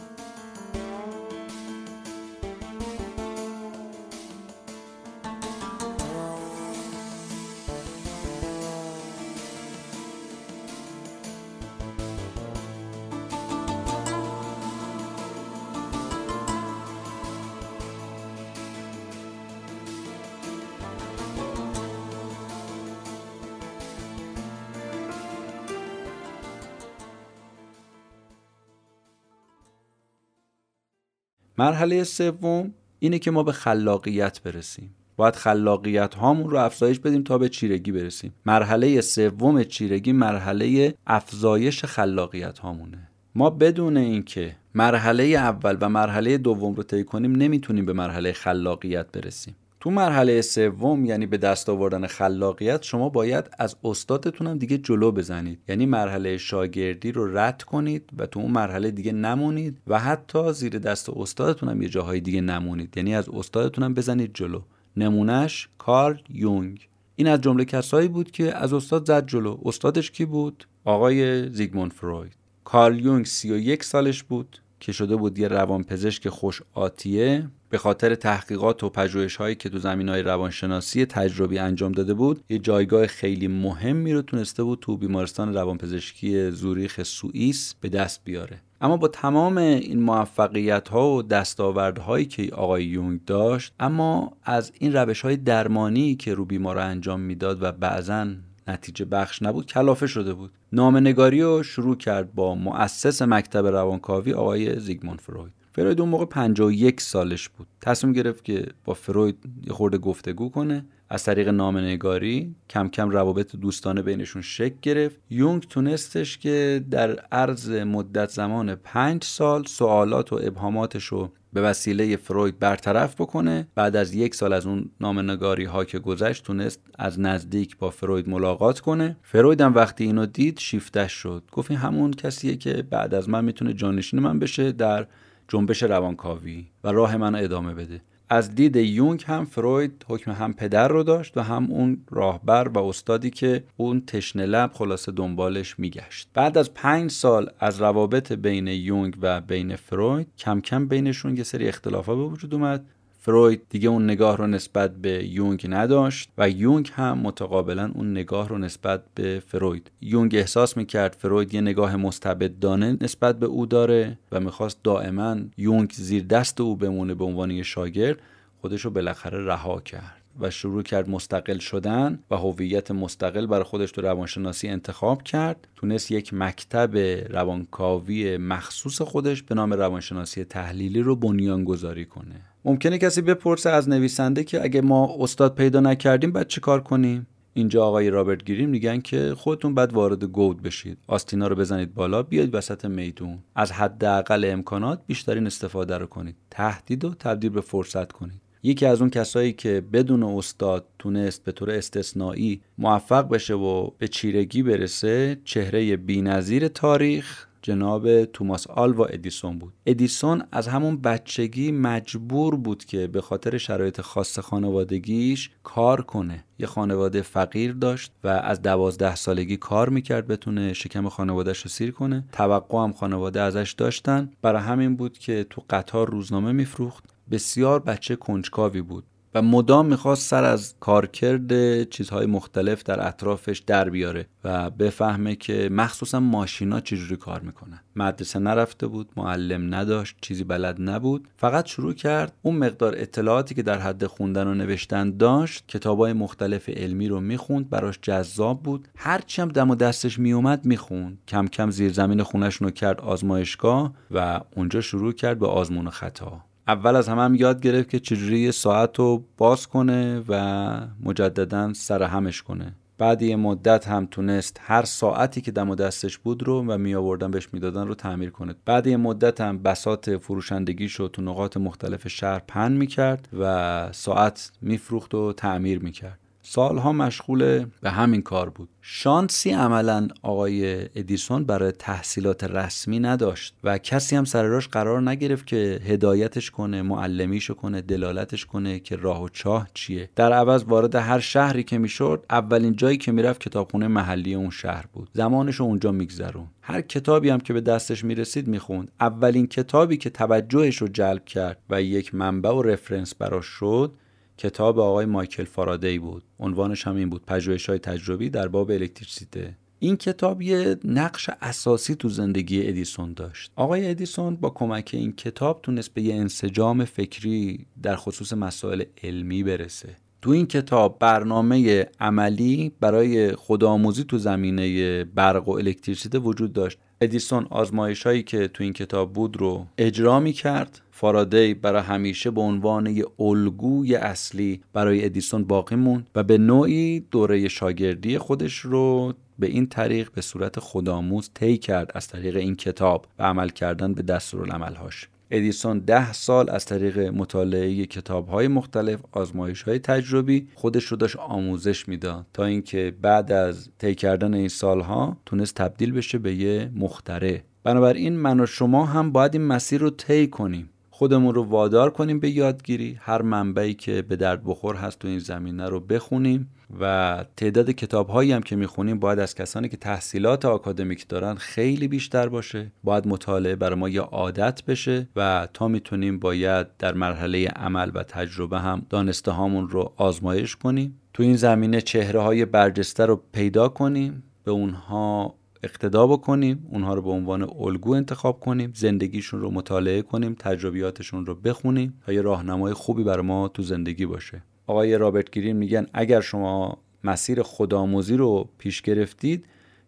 [31.58, 34.94] مرحله سوم اینه که ما به خلاقیت برسیم.
[35.16, 38.32] باید خلاقیت هامون رو افزایش بدیم تا به چیرگی برسیم.
[38.46, 43.08] مرحله سوم چیرگی مرحله افزایش خلاقیت هامونه.
[43.34, 49.12] ما بدون اینکه مرحله اول و مرحله دوم رو طی کنیم نمی‌تونیم به مرحله خلاقیت
[49.12, 49.56] برسیم.
[49.86, 55.12] تو مرحله سوم یعنی به دست آوردن خلاقیت شما باید از استادتون هم دیگه جلو
[55.12, 55.58] بزنید.
[55.68, 60.78] یعنی مرحله شاگردی رو رد کنید و تو اون مرحله دیگه نمونید و حتی زیر
[60.78, 62.96] دست استادتون هم یه جاهای دیگه نمونید.
[62.96, 64.60] یعنی از استادتون هم بزنید جلو.
[64.96, 66.88] نمونهش کارل یونگ.
[67.16, 69.58] این از جمله کسایی بود که از استاد زد جلو.
[69.64, 72.32] استادش کی بود؟ آقای زیگموند فروید.
[72.64, 77.48] کارل یونگ 31 سالش بود که شده بود یه روانپزشک خوش آتیه.
[77.70, 82.44] به خاطر تحقیقات و پژوهش هایی که تو زمین های روانشناسی تجربی انجام داده بود
[82.48, 88.60] یه جایگاه خیلی مهمی رو تونسته بود تو بیمارستان روانپزشکی زوریخ سوئیس به دست بیاره.
[88.80, 94.92] اما با تمام این موفقیت ها و دستاوردهایی که آقای یونگ داشت اما از این
[94.92, 98.26] روش های درمانی که رو بیمار انجام می‌داد و بعضا
[98.68, 100.52] نتیجه بخش نبود کلافه شده بود.
[100.72, 105.55] نگاری رو شروع کرد با مؤسس مکتب روانکاوی آقای زیگموند فروید.
[105.76, 107.66] فروید اون موقع 51 سالش بود.
[107.80, 110.84] تصمیم گرفت که با فروید یه خورده گفتگو کنه.
[111.10, 115.20] از طریق نگاری کم کم روابط دوستانه بینشون شکل گرفت.
[115.30, 122.16] یونگ تونستش که در عرض مدت زمان پنج سال سوالات و ابهاماتش رو به وسیله
[122.16, 123.68] فروید برطرف بکنه.
[123.74, 128.28] بعد از یک سال از اون نامنگاری ها که گذشت تونست از نزدیک با فروید
[128.28, 129.16] ملاقات کنه.
[129.22, 131.42] فروید هم وقتی اینو دید شیفتش شد.
[131.52, 135.06] گفت همون کسیه که بعد از من می‌تونه جانشین من بشه در
[135.48, 138.00] جنبش روانکاوی و راه منو ادامه بده.
[138.28, 142.78] از دید یونگ هم فروید حکم هم پدر رو داشت و هم اون راهبر و
[142.78, 146.28] استادی که اون تشنه لب خلاصه دنبالش میگشت.
[146.34, 151.42] بعد از پنج سال از روابط بین یونگ و بین فروید کم کم بینشون یه
[151.42, 152.84] سری اختلافات به وجود اومد
[153.26, 158.48] فروید دیگه اون نگاه رو نسبت به یونگ نداشت و یونگ هم متقابلا اون نگاه
[158.48, 159.90] رو نسبت به فروید.
[160.00, 165.92] یونگ احساس می‌کرد فروید یه نگاه مستبدانه نسبت به او داره و می‌خواست دائما یونگ
[165.92, 168.18] زیر دست او بمونه به عنوان یه شاگرد
[168.60, 173.92] خودش رو بالاخره رها کرد و شروع کرد مستقل شدن و هویت مستقل برای خودش
[173.92, 175.68] تو روانشناسی انتخاب کرد.
[175.76, 176.96] تونست یک مکتب
[177.30, 182.40] روانکاوی مخصوص خودش به نام روانشناسی تحلیلی رو بنیانگذاری کنه.
[182.66, 187.26] ممکنه کسی بپرسه از نویسنده که اگه ما استاد پیدا نکردیم بعد چه کار کنیم؟
[187.54, 190.98] اینجا آقای رابرت گیریم میگن که خودتون بعد وارد گود بشید.
[191.06, 193.38] آستینا رو بزنید بالا بیاید وسط میدون.
[193.54, 196.36] از حداقل امکانات بیشترین استفاده رو کنید.
[196.50, 198.40] تهدید و تبدیل به فرصت کنید.
[198.62, 204.08] یکی از اون کسایی که بدون استاد تونست به طور استثنایی موفق بشه و به
[204.08, 209.72] چیرگی برسه چهره بینظیر تاریخ جناب توماس آلوا ادیسون بود.
[209.86, 216.44] ادیسون از همون بچگی مجبور بود که به خاطر شرایط خاص خانوادگیش کار کنه.
[216.58, 221.90] یه خانواده فقیر داشت و از دوازده سالگی کار می‌کرد بتونه شکم خانوادهش رو سیر
[221.90, 222.24] کنه.
[222.32, 224.30] توقع هم خانواده ازش داشتن.
[224.42, 227.04] برای همین بود که تو قطار روزنامه میفروخت.
[227.30, 229.04] بسیار بچه کنجکاوی بود.
[229.34, 235.68] و مدام می‌خواست سر از کارکرد چیزهای مختلف در اطرافش در بیاره و بفهمه که
[235.72, 237.80] مخصوصا ماشینا چجوری کار می‌کنن.
[237.96, 241.28] مدرسه نرفته بود معلم نداشت چیزی بلد نبود.
[241.36, 246.68] فقط شروع کرد اون مقدار اطلاعاتی که در حد خوندن و نوشتن داشت کتابای مختلف
[246.68, 248.88] علمی رو می‌خوند براش جذاب بود.
[248.96, 251.18] هرچی هم دم و دستش میومد می‌خوند.
[251.28, 255.90] کم کم زیر زمین خونش رو کرد آزمایشگاه و اونجا شروع کرد به آزمون و
[255.90, 261.72] خطا اول از همه هم یاد گرفت که چجوری ساعت رو باز کنه و مجددا
[261.72, 262.74] سر همش کنه.
[262.98, 266.94] بعد یه مدت هم تونست هر ساعتی که دم و دستش بود رو و می
[266.94, 268.54] آوردن بهش می‌دادن رو تعمیر کنه.
[268.64, 274.52] بعد یه مدت هم بسات فروشندگی شد تو نقاط مختلف شهر پن می‌کرد و ساعت
[274.62, 276.18] میفروخت و تعمیر می‌کرد.
[276.48, 278.68] سالها مشغول به همین کار بود.
[278.82, 285.80] شانسی عملا آقای ادیسون برای تحصیلات رسمی نداشت و کسی هم سر قرار نگرفت که
[285.84, 290.10] هدایتش کنه معلمیشو کنه دلالتش کنه که راه و چاه چیه.
[290.16, 294.84] در عوض وارد هر شهری که می‌شد اولین جایی که می‌رفت کتابخونه محلی اون شهر
[294.92, 295.08] بود.
[295.12, 298.90] زمانش اونجا میگذرون هر کتابی هم که به دستش می‌رسید می‌خوند.
[299.00, 303.92] اولین کتابی که توجهش رو جلب کرد و یک منبع و رفرنس براش شد
[304.38, 306.24] کتاب آقای مایکل فارادی بود.
[306.40, 309.56] عنوانش هم این بود پژوهش های تجربی در باب الکتریسیته.
[309.78, 313.52] این کتاب یه نقش اساسی تو زندگی ادیسون داشت.
[313.56, 319.42] آقای ادیسون با کمک این کتاب تونست به یه انسجام فکری در خصوص مسائل علمی
[319.42, 319.96] برسه.
[320.22, 326.78] تو این کتاب برنامه عملی برای خودآموزی تو زمینه برق و الکتریسیته وجود داشت.
[327.00, 332.30] ادیسون آزمایش هایی که تو این کتاب بود رو اجرا می کرد فارادی برای همیشه
[332.30, 338.58] به عنوان یه الگوی اصلی برای ادیسون باقی موند و به نوعی دوره شاگردی خودش
[338.58, 343.48] رو به این طریق به صورت خودآموز طی کرد از طریق این کتاب و عمل
[343.48, 345.08] کردن به دستورالعملهاش.
[345.30, 351.16] ادیسون ده سال از طریق مطالعه کتاب های مختلف آزمایش های تجربی خودش رو داشت
[351.16, 356.70] آموزش می‌داد تا اینکه بعد از طی کردن این سالها تونست تبدیل بشه به یه
[356.74, 360.70] مختره بنابراین من و شما هم باید این مسیر رو طی کنیم.
[360.98, 362.98] خودمون رو وادار کنیم به یادگیری.
[363.00, 368.08] هر منبعی که به درد بخور هست تو این زمینه رو بخونیم و تعداد کتاب
[368.08, 372.72] هایی هم که می‌خونیم باید از کسانی که تحصیلات آکادمیک دارن خیلی بیشتر باشه.
[372.84, 378.02] باید مطالعه برای ما یه عادت بشه و تا می‌تونیم باید در مرحله عمل و
[378.02, 381.00] تجربه هم دانسته هامون رو آزمایش کنیم.
[381.14, 384.22] تو این زمینه چهره های برجسته رو پیدا کنیم.
[384.44, 385.34] به اونها
[385.66, 391.34] اقتدا بکنیم اونها رو به عنوان الگو انتخاب کنیم زندگیشون رو مطالعه کنیم تجربیاتشون رو
[391.34, 394.42] بخونیم تا یه راهنمای خوبی برای ما تو زندگی باشه.
[394.66, 399.46] آقای رابرت گرین میگن اگر شما مسیر خودآموزی رو پیش گرفتید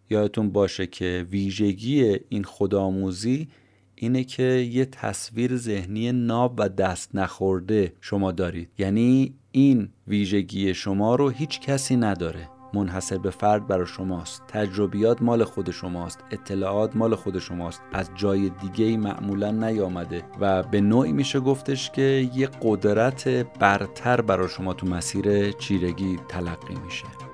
[0.09, 3.47] یادتون باشه که ویژگی این خودآموزی
[3.95, 8.69] اینه که یه تصویر ذهنی ناب و دست نخورده شما دارید.
[8.77, 12.58] یعنی این ویژگی شما رو هیچ کسی نداره.
[12.73, 14.43] منحصر به فرد برای شماست.
[14.47, 16.19] تجربیات مال خود شماست.
[16.31, 17.81] اطلاعات مال خود شماست.
[17.93, 23.27] از جای دیگه ای معمولا نیامده و به نوعی میشه گفتش که یه قدرت
[23.59, 27.28] برتر برای شما تو مسیر چیرگی تلقی میشه.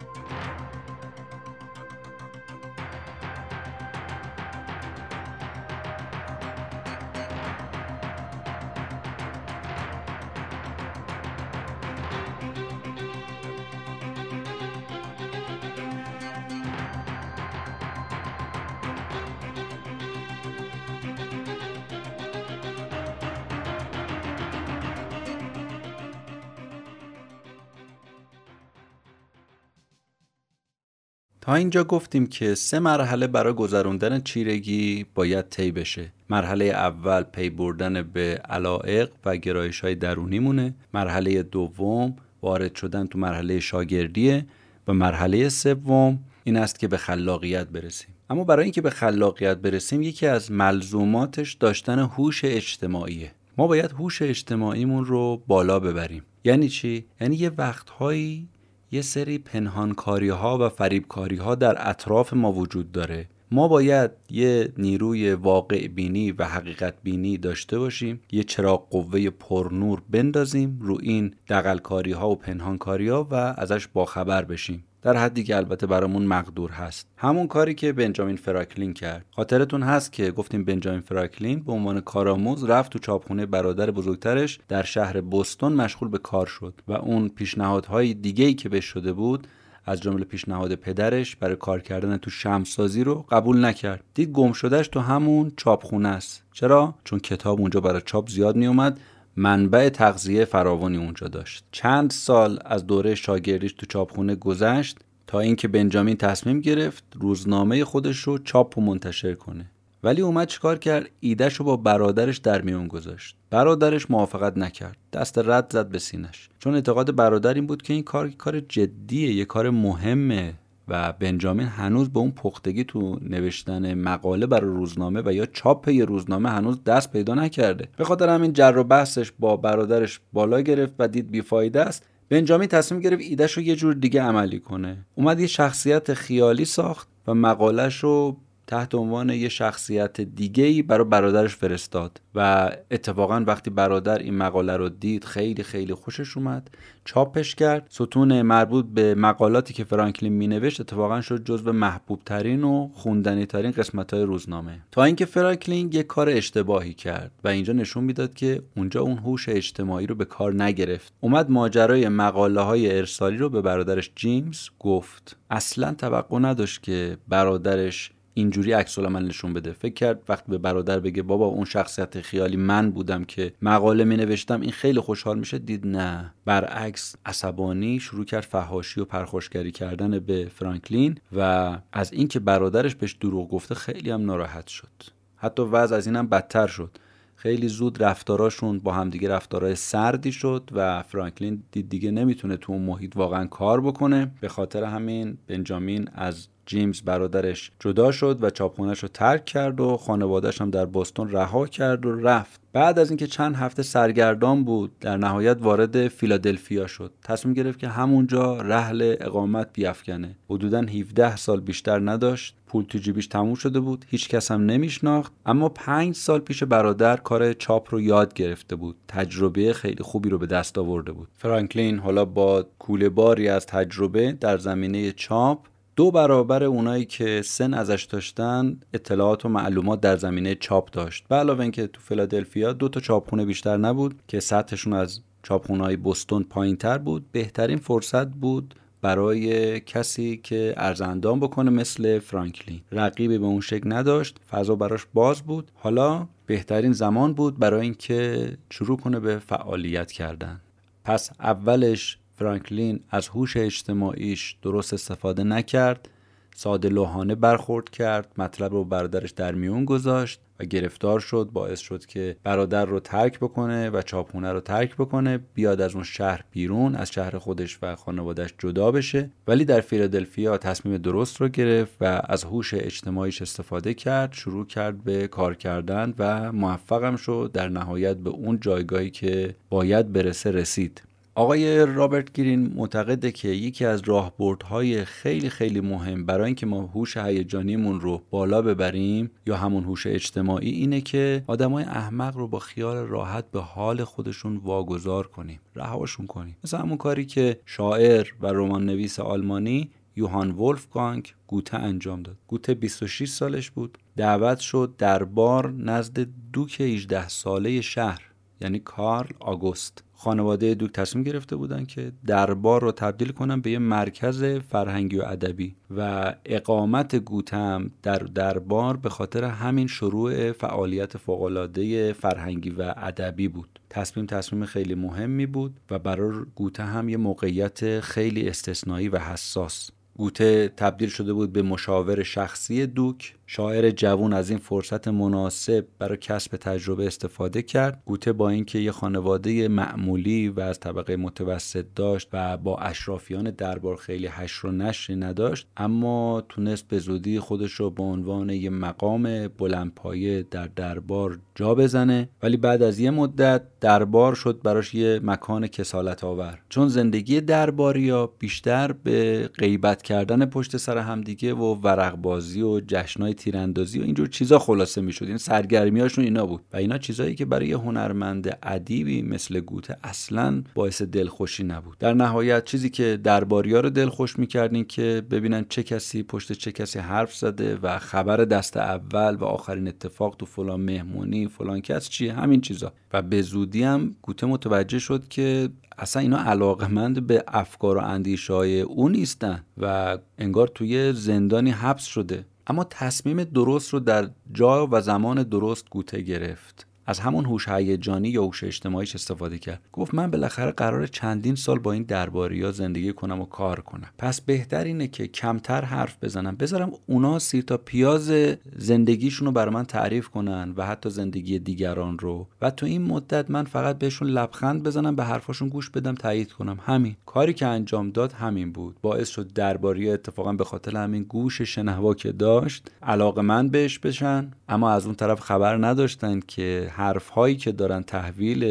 [31.46, 36.12] تا اینجا گفتیم که سه مرحله برای گذروندن چیرگی باید طی بشه.
[36.30, 43.08] مرحله اول پی بردن به علائق و گرایش های درونی مونه مرحله دوم وارد شدن
[43.08, 44.46] تو مرحله شاگردیه.
[44.88, 48.10] و مرحله سوم این است که به خلاقیت برسیم.
[48.30, 53.32] اما برای اینکه به خلاقیت برسیم یکی از ملزوماتش داشتن هوش اجتماعیه.
[53.58, 56.24] ما باید هوش اجتماعیمون رو بالا ببریم.
[56.44, 58.48] یعنی چی؟ یعنی یه وقتهایی
[58.96, 63.28] یه سری پنهانکاری ها و فریبکاری ها در اطراف ما وجود داره.
[63.52, 70.02] ما باید یه نیروی واقع بینی و حقیقت بینی داشته باشیم یه چراغ قوه پرنور
[70.10, 74.84] بندازیم رو این دقلکاری ها و پنهانکاری ها و ازش باخبر بشیم.
[75.06, 77.08] در حدی که البته برامون مقدور هست.
[77.18, 79.26] همون کاری که بنجامین فراکلین کرد.
[79.32, 84.84] خاطرتون هست که گفتیم بنجامین فراکلین به عنوان کارآموز رفت تو چاپخونه برادر بزرگترش در
[84.84, 89.48] شهر بوستون مشغول به کار شد و اون پیشنهادهای دیگه‌ای که بهش شده بود
[89.86, 94.04] از جمله پیشنهاد پدرش برای کار کردن تو شمسازی رو قبول نکرد.
[94.14, 96.44] دید گم شدهش تو همون چاپخونه است.
[96.54, 99.00] چرا؟ چون کتاب اونجا برای چاپ زیاد میومد
[99.38, 101.64] منبع تغذیه فراوانی اونجا داشت.
[101.72, 108.18] چند سال از دوره شاگردیش تو چاپخونه گذشت تا اینکه بنجامین تصمیم گرفت روزنامه خودش
[108.18, 109.66] رو چاپ و منتشر کنه.
[110.04, 113.36] ولی اومد چیکار کرد؟ ایدهش رو با برادرش در میون گذاشت.
[113.50, 114.98] برادرش موافقت نکرد.
[115.14, 119.34] دست رد زد به سینش چون اعتقاد برادر این بود که این کار کار جدیه
[119.34, 120.54] یه کار مهمه.
[120.88, 126.06] و بنجامین هنوز به اون پختگی تو نوشتن مقاله برای روزنامه و یا چاپ یه
[126.06, 127.88] روزنامه هنوز دست پیدا نکرده.
[127.98, 132.06] به خاطر همین جر و بحثش با برادرش بالا گرفت و دید بیفایده است.
[132.30, 135.06] بنجامین تصمیم گرفت ایدهش رو یه جور دیگه عملی کنه.
[135.16, 138.38] اومد یه شخصیت خیالی ساخت و مقالش رو
[138.68, 142.22] تحت عنوان یه شخصیت دیگه ای برای برادرش فرستاد.
[142.36, 146.70] و اتفاقا وقتی برادر این مقاله رو دید خیلی خیلی خوشش اومد.
[147.06, 147.88] چاپش کرد.
[147.90, 153.72] ستون مربوط به مقالاتی که فرانکلین مینوشت اتفاقا شد جزو محبوب ترین و خوندنی ترین
[153.72, 154.80] قسمت های روزنامه.
[154.92, 159.50] تا اینکه فرانکلین یه کار اشتباهی کرد و اینجا نشون می‌داد که اونجا اون هوش
[159.50, 161.14] اجتماعی رو به کار نگرفت.
[161.22, 165.38] اومد ماجرای مقاله های ارسالی رو به برادرش جیمز گفت.
[165.50, 169.72] اصلا توقع نداشت که برادرش اینجوری عکس العمل نشون بده.
[169.72, 174.18] فکر کرد وقتی به برادر بگه بابا اون شخصیت خیالی من بودم که مقاله می
[174.18, 175.58] نوشتم این خیلی خوشحال میشه.
[175.58, 176.34] دید نه.
[176.46, 183.14] برعکس عصبانی شروع کرد فهاشی و پرخوشگری کردن به فرانکلین و از اینکه برادرش بهش
[183.14, 185.04] دروغ گفته خیلی هم ناراحت شد.
[185.36, 186.98] حتی وضع از اینم بدتر شد.
[187.36, 192.82] خیلی زود رفتاراشون با همدیگه رفتارهای سردی شد و فرانکلین دید دیگه نمی‌تونه تو اون
[192.82, 194.32] محیط واقعا کار بکنه.
[194.42, 199.98] به خاطر همین بنجامین از جیمز برادرش جدا شد و چاپخونهش رو ترک کرد و
[199.98, 202.62] خانوادهش هم در بستون رها کرد و رفت.
[202.74, 207.12] بعد از اینکه چند هفته سرگردان بود در نهایت وارد فیلادلفیا شد.
[207.24, 210.36] تصمیم گرفت که همونجا رحل اقامت بیافکنه.
[210.50, 212.56] حدودا 17 سال بیشتر نداشت.
[212.68, 214.06] پول تو جیبیش تموم شده بود.
[214.08, 215.34] هیچ کس هم نمیشناخت.
[215.46, 218.96] اما پنج سال پیش برادر کار چاپ رو یاد گرفته بود.
[219.08, 221.28] تجربه خیلی خوبی رو به دست آورده بود.
[221.36, 225.60] فرانکلین حالا با کوله باری از تجربه در زمینه چاپ
[225.96, 231.28] دو برابر اونایی که سن ازش داشتن اطلاعات و معلومات در زمینه چاپ داشت.
[231.28, 235.96] به علاوه اینکه تو فیلادلفیا دو تا چاپخونه بیشتر نبود که سطحشون از چاپخونه های
[235.96, 237.26] بستون پایین تر بود.
[237.32, 242.82] بهترین فرصت بود برای کسی که ارزندان بکنه مثل فرانکلین.
[242.92, 245.72] رقیبی به اون شکل نداشت فضا براش باز بود.
[245.76, 250.62] حالا بهترین زمان بود برای اینکه شروع کنه به فعالیت کردن.
[251.04, 256.10] پس اولش فرانکلین از هوش اجتماعیش درست استفاده نکرد
[256.58, 262.06] ساده لوحانه برخورد کرد مطلب رو برادرش در میون گذاشت و گرفتار شد باعث شد
[262.06, 266.96] که برادر رو ترک بکنه و چاپخونه رو ترک بکنه بیاد از اون شهر بیرون
[266.96, 269.30] از شهر خودش و خانوادش جدا بشه.
[269.48, 275.04] ولی در فیلادلفیا تصمیم درست رو گرفت و از هوش اجتماعیش استفاده کرد شروع کرد
[275.04, 281.02] به کار کردن و موفقم شد در نهایت به اون جایگاهی که باید برسه رسید.
[281.38, 287.18] آقای رابرت گرین معتقده که یکی از راهبردهای خیلی خیلی مهم برای اینکه ما هوش
[287.18, 292.98] هیجانیمون رو بالا ببریم یا همون هوش اجتماعی اینه که آدمای احمق رو با خیال
[292.98, 296.58] راحت به حال خودشون واگذار کنیم رهاشون کنیم.
[296.64, 302.38] مثل همون کاری که شاعر و رمان نویس آلمانی یوهان ولفگانگ گوته انجام داد.
[302.48, 303.98] گوته 26 سالش بود.
[304.16, 308.22] دعوت شد دربار نزد دوک 18 ساله شهر
[308.62, 310.05] یعنی کارل آگوست.
[310.16, 315.24] خانواده دوک تصمیم گرفته بودن که دربار رو تبدیل کنن به یه مرکز فرهنگی و
[315.26, 323.48] ادبی و اقامت گوتم در دربار به خاطر همین شروع فعالیت فوقالعاده فرهنگی و ادبی
[323.48, 323.80] بود.
[323.90, 329.92] تصمیم تصمیم خیلی مهمی بود و برای گوته هم یه موقعیت خیلی استثنایی و حساس.
[330.18, 333.36] گوته تبدیل شده بود به مشاور شخصی دوک.
[333.48, 338.02] شاعر جوون از این فرصت مناسب برای کسب تجربه استفاده کرد.
[338.06, 343.96] گوته با اینکه یه خانواده معمولی و از طبقه متوسط داشت و با اشرافیان دربار
[343.96, 349.48] خیلی حشر و نشری نداشت اما تونست به زودی خودش رو به عنوان یه مقام
[349.48, 352.30] بلندپایه در دربار جا بزنه.
[352.44, 358.28] ولی بعد از یه مدت دربار شد براش یه مکان کسالت آور چون زندگی درباریا
[358.40, 364.28] بیشتر به غیبت کردن پشت سر همدیگه و ورق بازی و جشنای تیراندازی و اینجور
[364.28, 365.26] چیزا خلاصه می‌شد.
[365.26, 366.62] این سرگرمیاشون اینا بود.
[366.74, 371.98] و اینا چیزایی که برای هنرمند ادیبی مثل گوته اصلا باعث دلخوشی نبود.
[371.98, 377.00] در نهایت چیزی که درباریا رو دلخوش می‌کردین که ببینن چه کسی پشت چه کسی
[377.00, 382.34] حرف زده و خبر دست اول و آخرین اتفاق تو فلان مهمونی فلان کس چیه؟
[382.34, 382.94] همین چیزا.
[383.14, 388.54] و به زودی هم گوته متوجه شد که اصلا اینا علاقمند به افکار و اندیشه
[388.54, 392.46] های او نیستن و انگار توی زندانی حبس شده.
[392.68, 396.85] اما تصمیم درست رو در جا و زمان درست گوته گرفت.
[397.06, 399.82] از همون هوش هیجانی یا هوش اجتماعیش استفاده کرد.
[399.94, 404.08] گفت من بالاخره قرار چندین سال با این درباری ها زندگی کنم و کار کنم.
[404.18, 406.56] پس بهتر اینه که کمتر حرف بزنم.
[406.56, 408.32] بذارم اونا سیر تا پیاز
[408.76, 412.48] زندگیشون رو برای من تعریف کنن و حتی زندگی دیگران رو.
[412.62, 416.80] و تو این مدت من فقط بهشون لبخند بزنم به حرفاشون گوش بدم تایید کنم.
[416.86, 417.16] همین.
[417.26, 418.96] کاری که انجام داد همین بود.
[419.02, 424.52] باعث شد درباری اتفاقا به خاطر همین گوش شنوا که داشت علاقه من بهش بشن.
[424.70, 428.64] اما از اون طرف خبر نداشتن که حرف هایی که دارن تحویل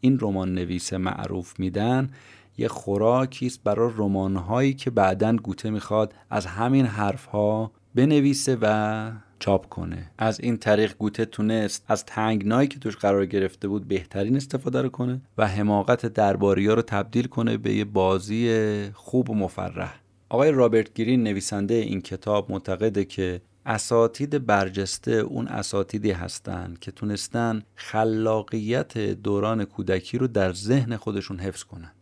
[0.00, 2.10] این رمان نویس معروف میدن
[2.58, 8.58] یه خوراکی است برای رمان هایی که بعدا گوته می‌خواد از همین حرف ها بنویسه
[8.60, 10.10] و چاپ کنه.
[10.18, 14.88] از این طریق گوته تونست از تنگنایی که توش قرار گرفته بود بهترین استفاده رو
[14.88, 18.50] کنه و حماقت درباری ها رو تبدیل کنه به یه بازی
[18.94, 19.94] خوب و مفرح.
[20.28, 27.62] آقای رابرت گرین نویسنده این کتاب معتقده که اساتید برجسته اون اساتیدی هستند که تونستن
[27.74, 31.92] خلاقیت دوران کودکی رو در ذهن خودشون حفظ کنن.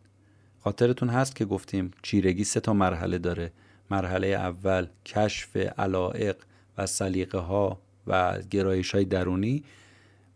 [0.59, 3.51] خاطرتون هست که گفتیم چیرگی سه تا مرحله داره.
[3.89, 6.35] مرحله اول کشف علائق
[6.77, 9.63] و سلیقه ها و گرایش های درونی.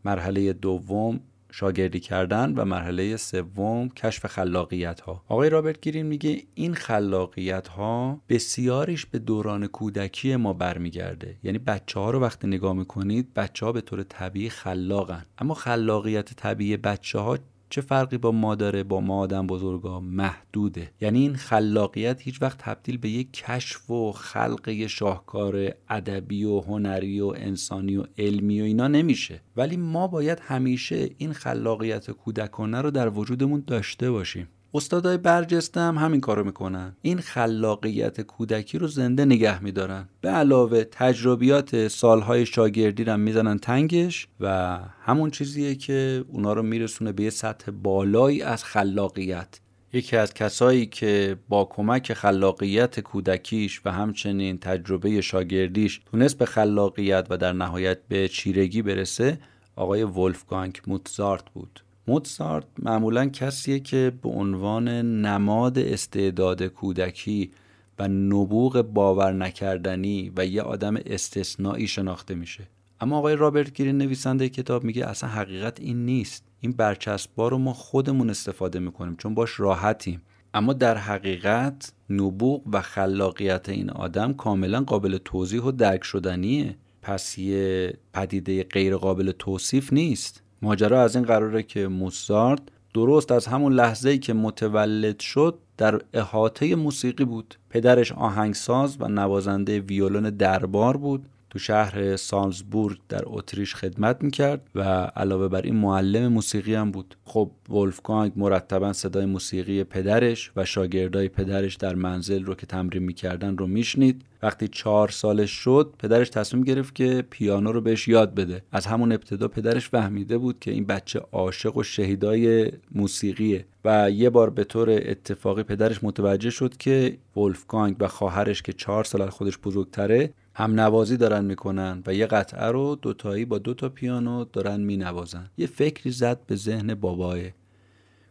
[0.05, 1.19] مرحله دوم
[1.57, 8.21] شاگردی کردن و مرحله سوم کشف خلاقیت ها آقای رابرت گرین میگه این خلاقیت ها
[8.29, 11.37] بسیاریش به دوران کودکی ما برمیگرده.
[11.43, 15.25] یعنی بچه ها رو وقتی نگاه می‌کنید بچه ها به طور طبیعی خلاقن.
[15.37, 17.37] اما خلاقیت طبیعی بچه ها
[17.75, 20.91] چه فرقی با ما داره با ما آدم بزرگا؟ محدوده.
[21.01, 27.21] یعنی این خلاقیت هیچ وقت تبدیل به یک کشف و خلق شاهکار ادبی و هنری
[27.21, 29.41] و انسانی و علمی و اینا نمیشه.
[29.57, 34.47] ولی ما باید همیشه این خلاقیت کودکانه رو در وجودمون داشته باشیم.
[34.75, 36.95] استادای برجسته هم همین کارو می‌کنن.
[37.01, 40.09] این خلاقیت کودکی رو زنده نگه میدارن.
[40.21, 47.11] به علاوه تجربیات سالهای شاگردی رو می‌زنن تنگش و همون چیزیه که اونا رو میرسونه
[47.11, 49.59] به یه سطح بالایی از خلاقیت.
[49.93, 57.27] یکی از کسایی که با کمک خلاقیت کودکیش و همچنین تجربه شاگردیش تونست به خلاقیت
[57.29, 59.39] و در نهایت به چیرگی برسه
[59.75, 61.84] آقای ولفگانگ موتزارت بود.
[62.07, 64.87] موتسارت معمولا کسیه که به عنوان
[65.25, 67.51] نماد استعداد کودکی
[67.99, 72.67] و نبوغ باور نکردنی و یه آدم استثنایی شناخته میشه.
[72.99, 76.43] اما آقای رابرت گرین نویسنده کتاب میگه اصلا حقیقت این نیست.
[76.61, 80.21] این برچسبا رو ما خودمون استفاده می‌کنیم چون باش راحتیم.
[80.53, 86.75] اما در حقیقت نبوغ و خلاقیت این آدم کاملا قابل توضیح و درک شدنیه.
[87.01, 90.43] پس یه پدیده غیر قابل توصیف نیست.
[90.61, 92.61] ماجرا از این قراره که موزارت
[92.93, 97.55] درست از همون لحظه ای که متولد شد در احاطه موسیقی بود.
[97.69, 101.25] پدرش آهنگساز و نوازنده ویولون دربار بود.
[101.55, 104.81] تو شهر سالزبورگ در اتریش خدمت می‌کرد و
[105.15, 107.15] علاوه بر این معلم موسیقی هم بود.
[107.25, 113.57] خب ولفگانگ مرتبا صدای موسیقی پدرش و شاگردای پدرش در منزل رو که تمرین می‌کردن
[113.57, 114.21] رو میشنید.
[114.43, 118.61] وقتی چهار سالش شد پدرش تصمیم گرفت که پیانو رو بهش یاد بده.
[118.71, 124.29] از همون ابتدا پدرش فهمیده بود که این بچه عاشق و شهیدای موسیقیه و یه
[124.29, 129.29] بار به طور اتفاقی پدرش متوجه شد که ولفگانگ و خواهرش که چهار سال از
[129.29, 134.81] خودش بزرگتره هم نوازی دارن می‌کنن و یه قطعه رو دوتایی با دوتا پیانو دارن
[134.81, 135.49] مینوازن.
[135.57, 137.37] یه فکری زد به ذهن باباه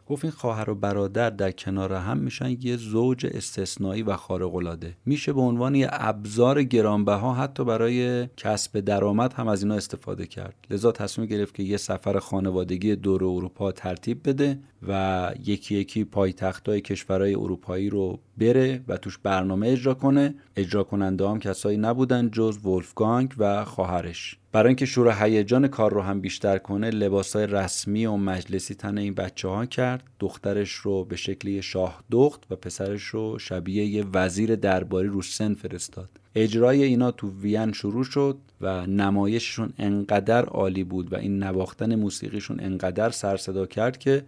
[0.07, 4.97] گفت این خواهر و برادر در کنار هم میشن یه زوج استثنایی و خارق العاده
[5.05, 10.55] میشه به عنوان یه ابزار گرانبها حتی برای کسب درآمد هم از اینا استفاده کرد.
[10.69, 16.81] لذا تصمیم گرفت که یه سفر خانوادگی دور اروپا ترتیب بده و یکی یکی پایتختای
[16.81, 20.35] کشورهای اروپایی رو بره و توش برنامه اجرا کنه.
[20.55, 24.37] اجرا کننده هم کسایی نبودن جز ولفگانگ و خواهرش.
[24.55, 29.13] برای اینکه شور هیجان کار رو هم بیشتر کنه لباسای رسمی و مجلسی تن این
[29.13, 30.03] بچه ها کرد.
[30.19, 35.53] دخترش رو به شکلی شاه دخت و پسرش رو شبیه یه وزیر درباری رو سن
[35.53, 36.09] فرستاد.
[36.35, 42.59] اجرای اینا تو وین شروع شد و نمایششون انقدر عالی بود و این نواختن موسیقیشون
[42.59, 44.23] انقدر سر صدا کرد که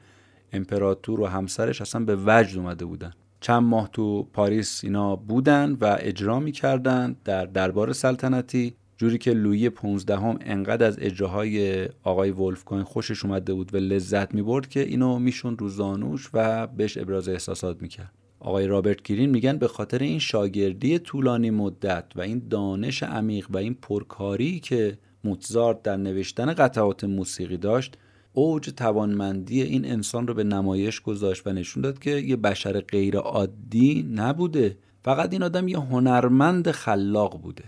[0.53, 3.13] امپراتور و همسرش اصلا به وجد اومده بودن.
[3.41, 8.75] چند ماه تو پاریس اینا بودن و اجرا می‌کردن در دربار سلطنتی.
[8.98, 14.70] جوری که لویی پونزدهم انقدر از اجراهای آقای ولفگانگ خوشش اومده بود و لذت می‌برد
[14.70, 18.12] که اینو میشون رو زانوش و بهش ابراز احساسات می‌کرد.
[18.39, 23.58] آقای رابرت گرین میگن به خاطر این شاگردی طولانی مدت و این دانش عمیق و
[23.58, 27.98] این پرکاری که موتزارت در نوشتن قطعات موسیقی داشت
[28.34, 33.18] اوج توانمندی این انسان رو به نمایش گذاشت و نشون داد که یه بشر غیر
[33.18, 34.78] عادی نبوده.
[35.02, 37.64] فقط این آدم یه هنرمند خلاق بوده.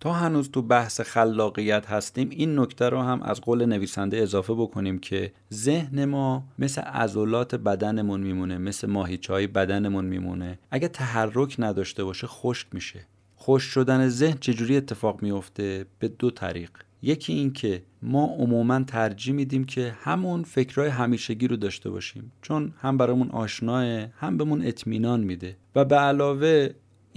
[0.00, 4.98] تا هنوز تو بحث خلاقیت هستیم این نکته رو هم از قول نویسنده اضافه بکنیم
[4.98, 10.58] که ذهن ما مثل عضلات بدنمون میمونه مثل ماهیچه های بدنمون میمونه.
[10.70, 13.00] اگه تحرک نداشته باشه خشک میشه.
[13.36, 16.70] خوش شدن ذهن چجوری اتفاق میفته به دو طریق.
[17.02, 22.32] یکی این که ما عموما ترجیح میدیم که همون فکرهای همیشگی رو داشته باشیم.
[22.42, 23.84] چون هم برامون آشناه
[24.18, 25.56] هم بهمون اطمینان میده.
[25.74, 26.68] و به علاوه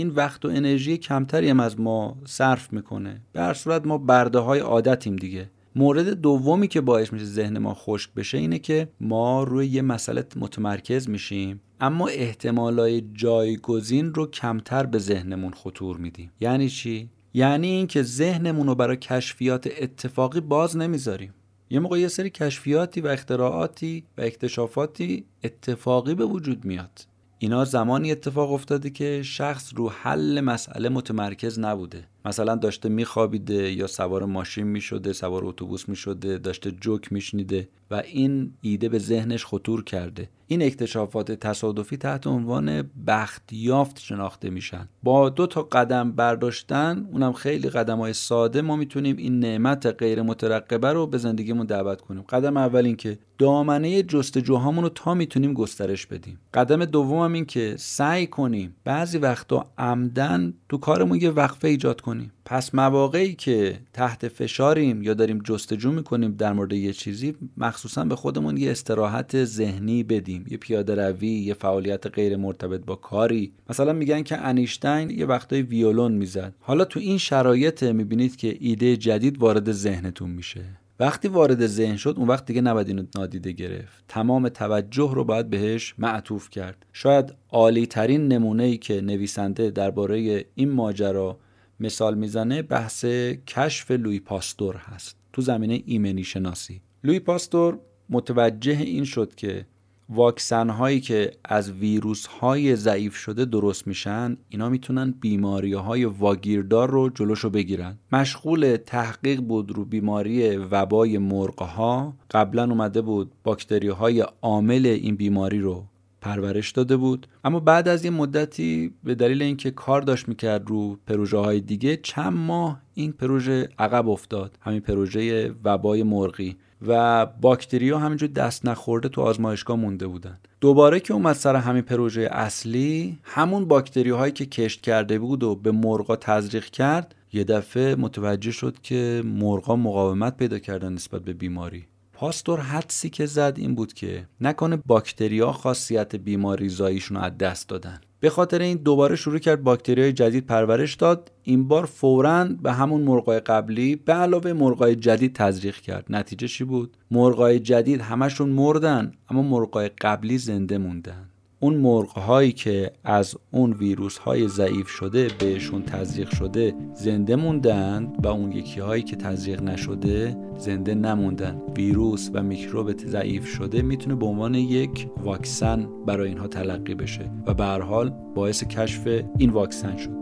[0.02, 3.22] این وقت و انرژی کمتری هم از ما صرف می‌کنه.
[3.34, 5.50] به هر صورت ما برده های عادتیم دیگه.
[5.76, 10.26] مورد دومی که باعث میشه ذهن ما خشک بشه اینه که ما روی یه مسئله
[10.36, 11.62] متمرکز میشیم.
[11.80, 16.32] اما احتمالای جایگزین رو کمتر به ذهنمون خطور میدیم.
[16.40, 21.34] یعنی چی؟ یعنی اینکه ذهنمون رو برای کشفیات اتفاقی باز نمی‌ذاریم.
[21.70, 27.11] یه موقع یه سری کشفیاتی و اختراعاتی و اکتشافاتی اتفاقی به وجود میاد.
[27.44, 32.08] اینا زمانی اتفاق افتاده که شخص رو حل مسئله متمرکز نبوده.
[32.26, 38.54] مثلا داشته میخوابیده یا سوار ماشین می‌شده سوار اتوبوس می‌شده داشته جوک میشنیده و این
[38.62, 40.30] ایده به ذهنش خطور کرده.
[40.48, 44.88] این اکتشافات تصادفی تحت عنوان بخت یافت شناخته میشن.
[45.04, 50.22] با دو تا قدم برداشتن اونم خیلی قدم های ساده ما می‌تونیم این نعمت غیر
[50.22, 52.22] مترقبه رو به زندگیمون دعوت کنیم.
[52.22, 56.40] قدم اول این که دامنه جستجوهامون رو تا می‌تونیم گسترش بدیم.
[56.54, 62.11] قدم دوم این که سعی کنیم بعضی وقتا عمدن تو کارمون یه وقفه ایجاد کنیم.
[62.12, 68.06] کنیم پس مواقعی که تحت فشاریم یا داریم جستجو می‌کنیم در مورد یه چیزی مخصوصا
[68.06, 70.46] به خودمون یه استراحت ذهنی بدیم.
[70.50, 73.54] یه پیاده روی یه فعالیت غیر مرتبط با کاری.
[73.70, 76.54] مثلا میگن که انیشتین یه وقتای ویولون می‌زد.
[76.60, 80.62] حالا تو این شرایط می‌بینید که ایده جدید وارد ذهنتون میشه.
[81.00, 84.04] وقتی وارد ذهن شد اون وقت دیگه نباید اینو نادیده گرفت.
[84.08, 86.86] تمام توجه رو باید بهش معطوف کرد.
[86.94, 91.38] شاید عالی ترین نمونه ای که نویسنده درباره این ماجرا
[91.82, 93.06] مثال می‌زنه بحث
[93.48, 95.18] کشف لوی پاستور هست.
[95.34, 96.82] تو زمینه ایمنی شناسی.
[97.04, 97.80] لوی پاستور
[98.10, 99.66] متوجه این شد که
[100.10, 106.90] واکسن هایی که از ویروس های ضعیف شده درست میشن اینا می‌تونن بیماری های واگیردار
[106.90, 107.98] رو جلوشو بگیرن.
[108.12, 115.16] مشغول تحقیق بود رو بیماری وبای مرغ ها قبلا اومده بود باکتری های عامل این
[115.16, 115.86] بیماری رو
[116.22, 117.28] پرورش داده بود.
[117.44, 121.98] اما بعد از یه مدتی به دلیل اینکه کار داشت می‌کرد رو پروژه های دیگه
[121.98, 124.58] چند ماه این پروژه عقب افتاد.
[124.62, 126.56] همین پروژه وبای مرغی.
[126.88, 130.38] و باکتریا همینجور دست نخورده تو آزمایشگاه مونده بودن.
[130.62, 135.56] دوباره که اومد سر همین پروژه اصلی همون باکتری هایی که کشت کرده بود و
[135.56, 141.34] به مرغا تزریق کرد یه دفعه متوجه شد که مرغا مقاومت پیدا کردن نسبت به
[141.34, 141.86] بیماری.
[142.22, 147.70] پاستور حدسی که زد این بود که نکنه باکتریا خاصیت بیماری زاییشون رو از دست
[147.70, 148.02] دادن.
[148.20, 151.32] به خاطر این دوباره شروع کرد باکتری جدید پرورش داد.
[151.44, 156.06] این بار فورا به همون مرغای قبلی به علاوه مرغای جدید تزریق کرد.
[156.10, 161.31] نتیجه چی بود؟ مرغای جدید همشون مردن اما مرغای قبلی زنده موندن.
[161.64, 168.14] اون مرغ هایی که از اون ویروس های ضعیف شده بهشون تزریق شده زنده موندن
[168.24, 171.62] و اون یکی هایی که تزریق نشده زنده نموندن.
[171.76, 177.54] ویروس و میکروب ضعیف شده می‌تونه به عنوان یک واکسن برای اینها تلقی بشه و
[177.54, 180.21] به هر حال باعث کشف این واکسن شد.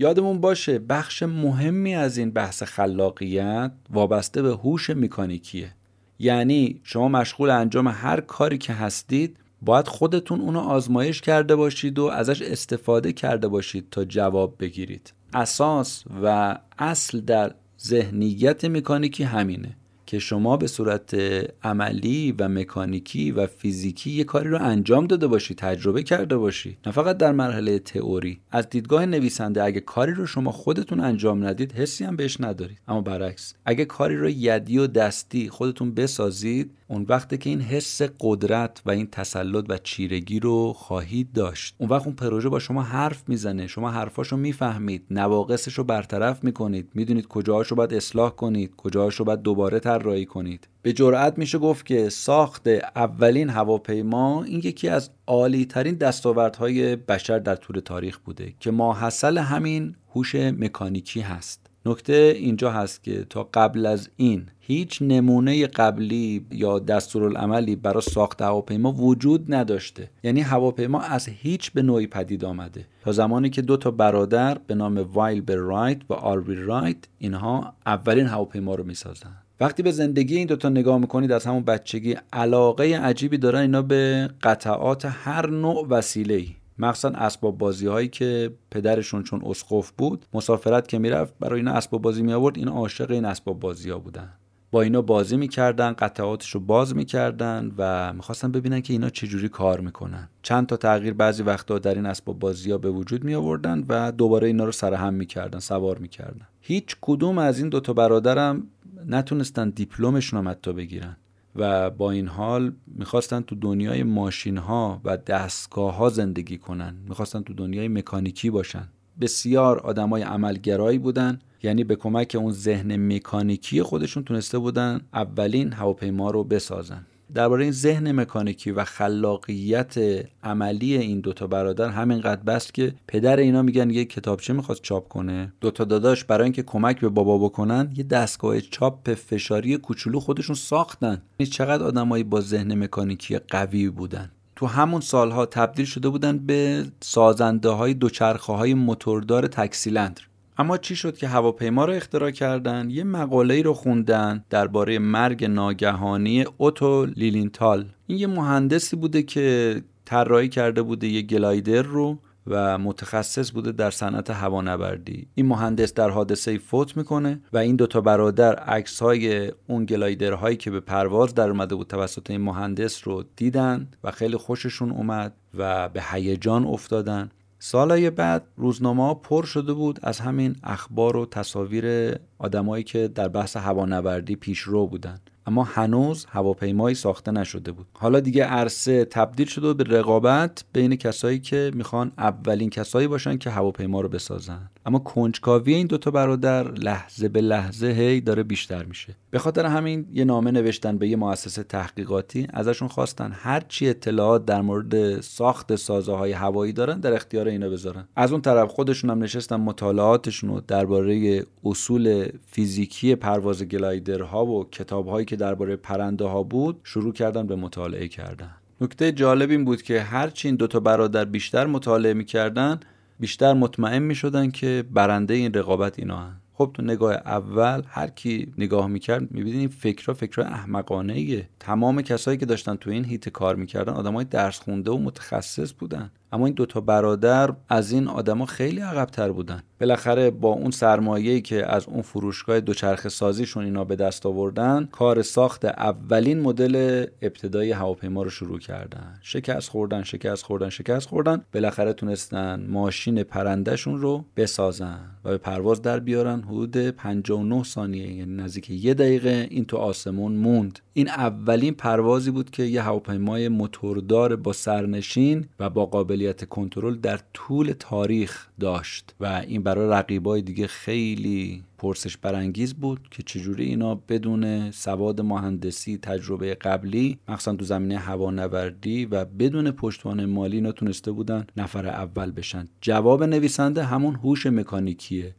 [0.00, 5.74] یادمون باشه بخش مهمی از این بحث خلاقیت وابسته به هوش مکانیکیه.
[6.18, 12.04] یعنی شما مشغول انجام هر کاری که هستید باید خودتون اونو آزمایش کرده باشید و
[12.04, 15.12] ازش استفاده کرده باشید تا جواب بگیرید.
[15.34, 19.76] اساس و اصل در ذهنیت مکانیکی همینه.
[20.10, 21.14] که شما به صورت
[21.62, 26.78] عملی و مکانیکی و فیزیکی یه کاری رو انجام داده باشی تجربه کرده باشی.
[26.86, 28.40] نه فقط در مرحله تئوری.
[28.50, 32.78] از دیدگاه نویسنده اگه کاری رو شما خودتون انجام ندید حسی هم بهش ندارید.
[32.88, 38.02] اما برعکس اگه کاری رو یدی و دستی خودتون بسازید اون وقته که این حس
[38.20, 41.74] قدرت و این تسلط و چیرگی رو خواهید داشت.
[41.78, 46.88] اون وقت اون پروژه با شما حرف می‌زنه شما حرفاشو می‌فهمید نواقصش رو برطرف می‌کنید
[46.94, 50.68] می‌دونید کجاهاشو باید اصلاح کنید کجاهاشو باید دوباره طراحی کنید.
[50.82, 57.38] به جرأت میشه گفت که ساخت اولین هواپیما این یکی از عالی ترین دستاوردهای بشر
[57.38, 61.66] در طول تاریخ بوده که ماحصل همین هوش مکانیکی هست.
[61.86, 68.42] نکته اینجا هست که تا قبل از این هیچ نمونه قبلی یا دستورالعملی برای ساخت
[68.42, 70.10] هواپیما وجود نداشته.
[70.22, 72.86] یعنی هواپیما از هیچ به نوعی پدید آمده.
[73.02, 78.26] تا زمانی که دو تا برادر به نام وایلبر رایت و آروی رایت اینها اولین
[78.26, 79.36] هواپیما رو می‌سازن.
[79.60, 84.30] وقتی به زندگی این دوتا نگاه می‌کنید از همون بچگی علاقه عجیبی دارن اینا به
[84.42, 86.48] قطعات هر نوع وسیله ای
[86.78, 92.02] مخصوصا اسباب بازی هایی که پدرشون چون اسقف بود مسافرت که می‌رفت برای اینا اسباب
[92.02, 94.32] بازی می آورد این عاشق این اسباب بازی ها بودن.
[94.70, 99.80] با اینا بازی می‌کردن قطعاتش رو باز می‌کردن و می‌خواستن ببینن که اینا چجوری کار
[99.80, 100.28] می‌کنن.
[100.42, 104.12] چند تا تغییر بعضی وقتا در این اسباب بازی ها به وجود می آوردن و
[104.12, 106.46] دوباره اینا رو سرهم می‌کردن سوار می‌کردن.
[106.60, 108.66] هیچ کدوم از این دوتا برادرم
[109.06, 111.16] نتونستن دیپلمشون رو حتی بگیرن
[111.56, 116.96] و با این حال می‌خواستن تو دنیای ماشین ها و دستگاه ها زندگی کنن.
[117.08, 118.88] می‌خواستن تو دنیای مکانیکی باشن.
[119.20, 121.38] بسیار آدمای عملگرایی بودن.
[121.62, 127.06] یعنی به کمک اون ذهن مکانیکی خودشون تونسته بودن اولین هواپیما رو بسازن.
[127.34, 129.94] درباره این ذهن مکانیکی و خلاقیت
[130.42, 135.52] عملی این دوتا برادر همینقدر بست که پدر اینا میگن یه کتابچه می‌خواست چاپ کنه.
[135.60, 141.22] دوتا داداش برای اینکه کمک به بابا بکنن یه دستگاه چاپ فشاری کوچولو خودشون ساختن.
[141.36, 144.30] این چقدر آدمایی با ذهن مکانیکی قوی بودن.
[144.60, 150.22] تو همون سالها تبدیل شده بودن به سازنده های دوچرخه های موتوردار تکسیلندر
[150.58, 156.44] اما چی شد که هواپیما رو اختراع کردن؟ یه مقاله رو خوندن درباره مرگ ناگهانی
[156.58, 157.86] اوتو لیلینتال.
[158.06, 162.18] این یه مهندسی بوده که طراحی کرده بوده یه گلایدر رو
[162.50, 165.28] و متخصص بوده در صنعت هوانوردی.
[165.34, 170.70] این مهندس در حادثه فوت می‌کنه و این دوتا برادر عکس های اون گلایدرهایی که
[170.70, 175.88] به پرواز در اومده بود توسط این مهندس رو دیدن و خیلی خوششون اومد و
[175.88, 177.30] به هیجان افتادن.
[177.58, 183.56] سالهای بعد روزنامه پر شده بود از همین اخبار و تصاویر آدمایی که در بحث
[183.56, 185.20] هوانوردی پیشرو بودن.
[185.46, 187.86] اما هنوز هواپیمایی ساخته نشده بود.
[187.92, 193.50] حالا دیگه عرصه تبدیل شده به رقابت بین کسایی که می‌خوان اولین کسایی باشن که
[193.50, 194.70] هواپیما رو بسازن.
[194.86, 199.16] اما کنجکاوی این دوتا برادر لحظه به لحظه هی داره بیشتر میشه.
[199.30, 204.44] به خاطر همین یه نامه نوشتن به یه مؤسسه تحقیقاتی ازشون خواستن هر چی اطلاعات
[204.44, 208.08] در مورد ساخت سازه های هوایی دارن در اختیار اینا بذارن.
[208.16, 215.26] از اون طرف خودشون هم نشستن مطالعاتشون رو درباره اصول فیزیکی پرواز گلایدرها و کتابهایی
[215.30, 218.50] که درباره پرنده ها بود شروع کردن به مطالعه کردن.
[218.80, 222.80] نکته جالب این بود که هرچی این دوتا برادر بیشتر مطالعه می‌کردن
[223.20, 226.36] بیشتر مطمئن می‌شدن که برنده این رقابت اینا هن.
[226.52, 232.02] خب تو نگاه اول هر کی نگاه می‌کرد می‌بینید این فکرها فکرها احمقانه ایه تمام
[232.02, 236.10] کسایی که داشتن تو این هیت کار می‌کردن آدمای درس خونده و متخصص بودن.
[236.32, 239.62] اما این دوتا برادر از این آدما خیلی عقبتر بودن.
[239.80, 245.22] بالاخره با اون سرمایه‌ای که از اون فروشگاه دوچرخه سازیشون اینا به دست آوردن کار
[245.22, 249.14] ساخت اولین مدل ابتدایی هواپیما رو شروع کردن.
[249.22, 251.42] شکست خوردن شکست خوردن شکست خوردن.
[251.54, 256.40] بالاخره تونستن ماشین پرندهشون رو بسازن و به پرواز در بیارن.
[256.40, 260.78] حدود 59 ثانیه یعنی نزدیک یه دقیقه این تو آسمون موند.
[260.92, 265.86] این اولین پروازی بود که یه هواپیمای موتوردار با سرنشین و با
[266.20, 273.08] قابلیت کنترل در طول تاریخ داشت و این برای رقیبای دیگه خیلی پرسش برانگیز بود
[273.10, 280.26] که چجوری اینا بدون سواد مهندسی تجربه قبلی مخصوصا تو زمینه هوانوردی و بدون پشتوانه
[280.26, 282.68] مالی اینا تونسته بودن نفر اول بشن.
[282.80, 285.34] جواب نویسنده همون هوش مکانیکیه.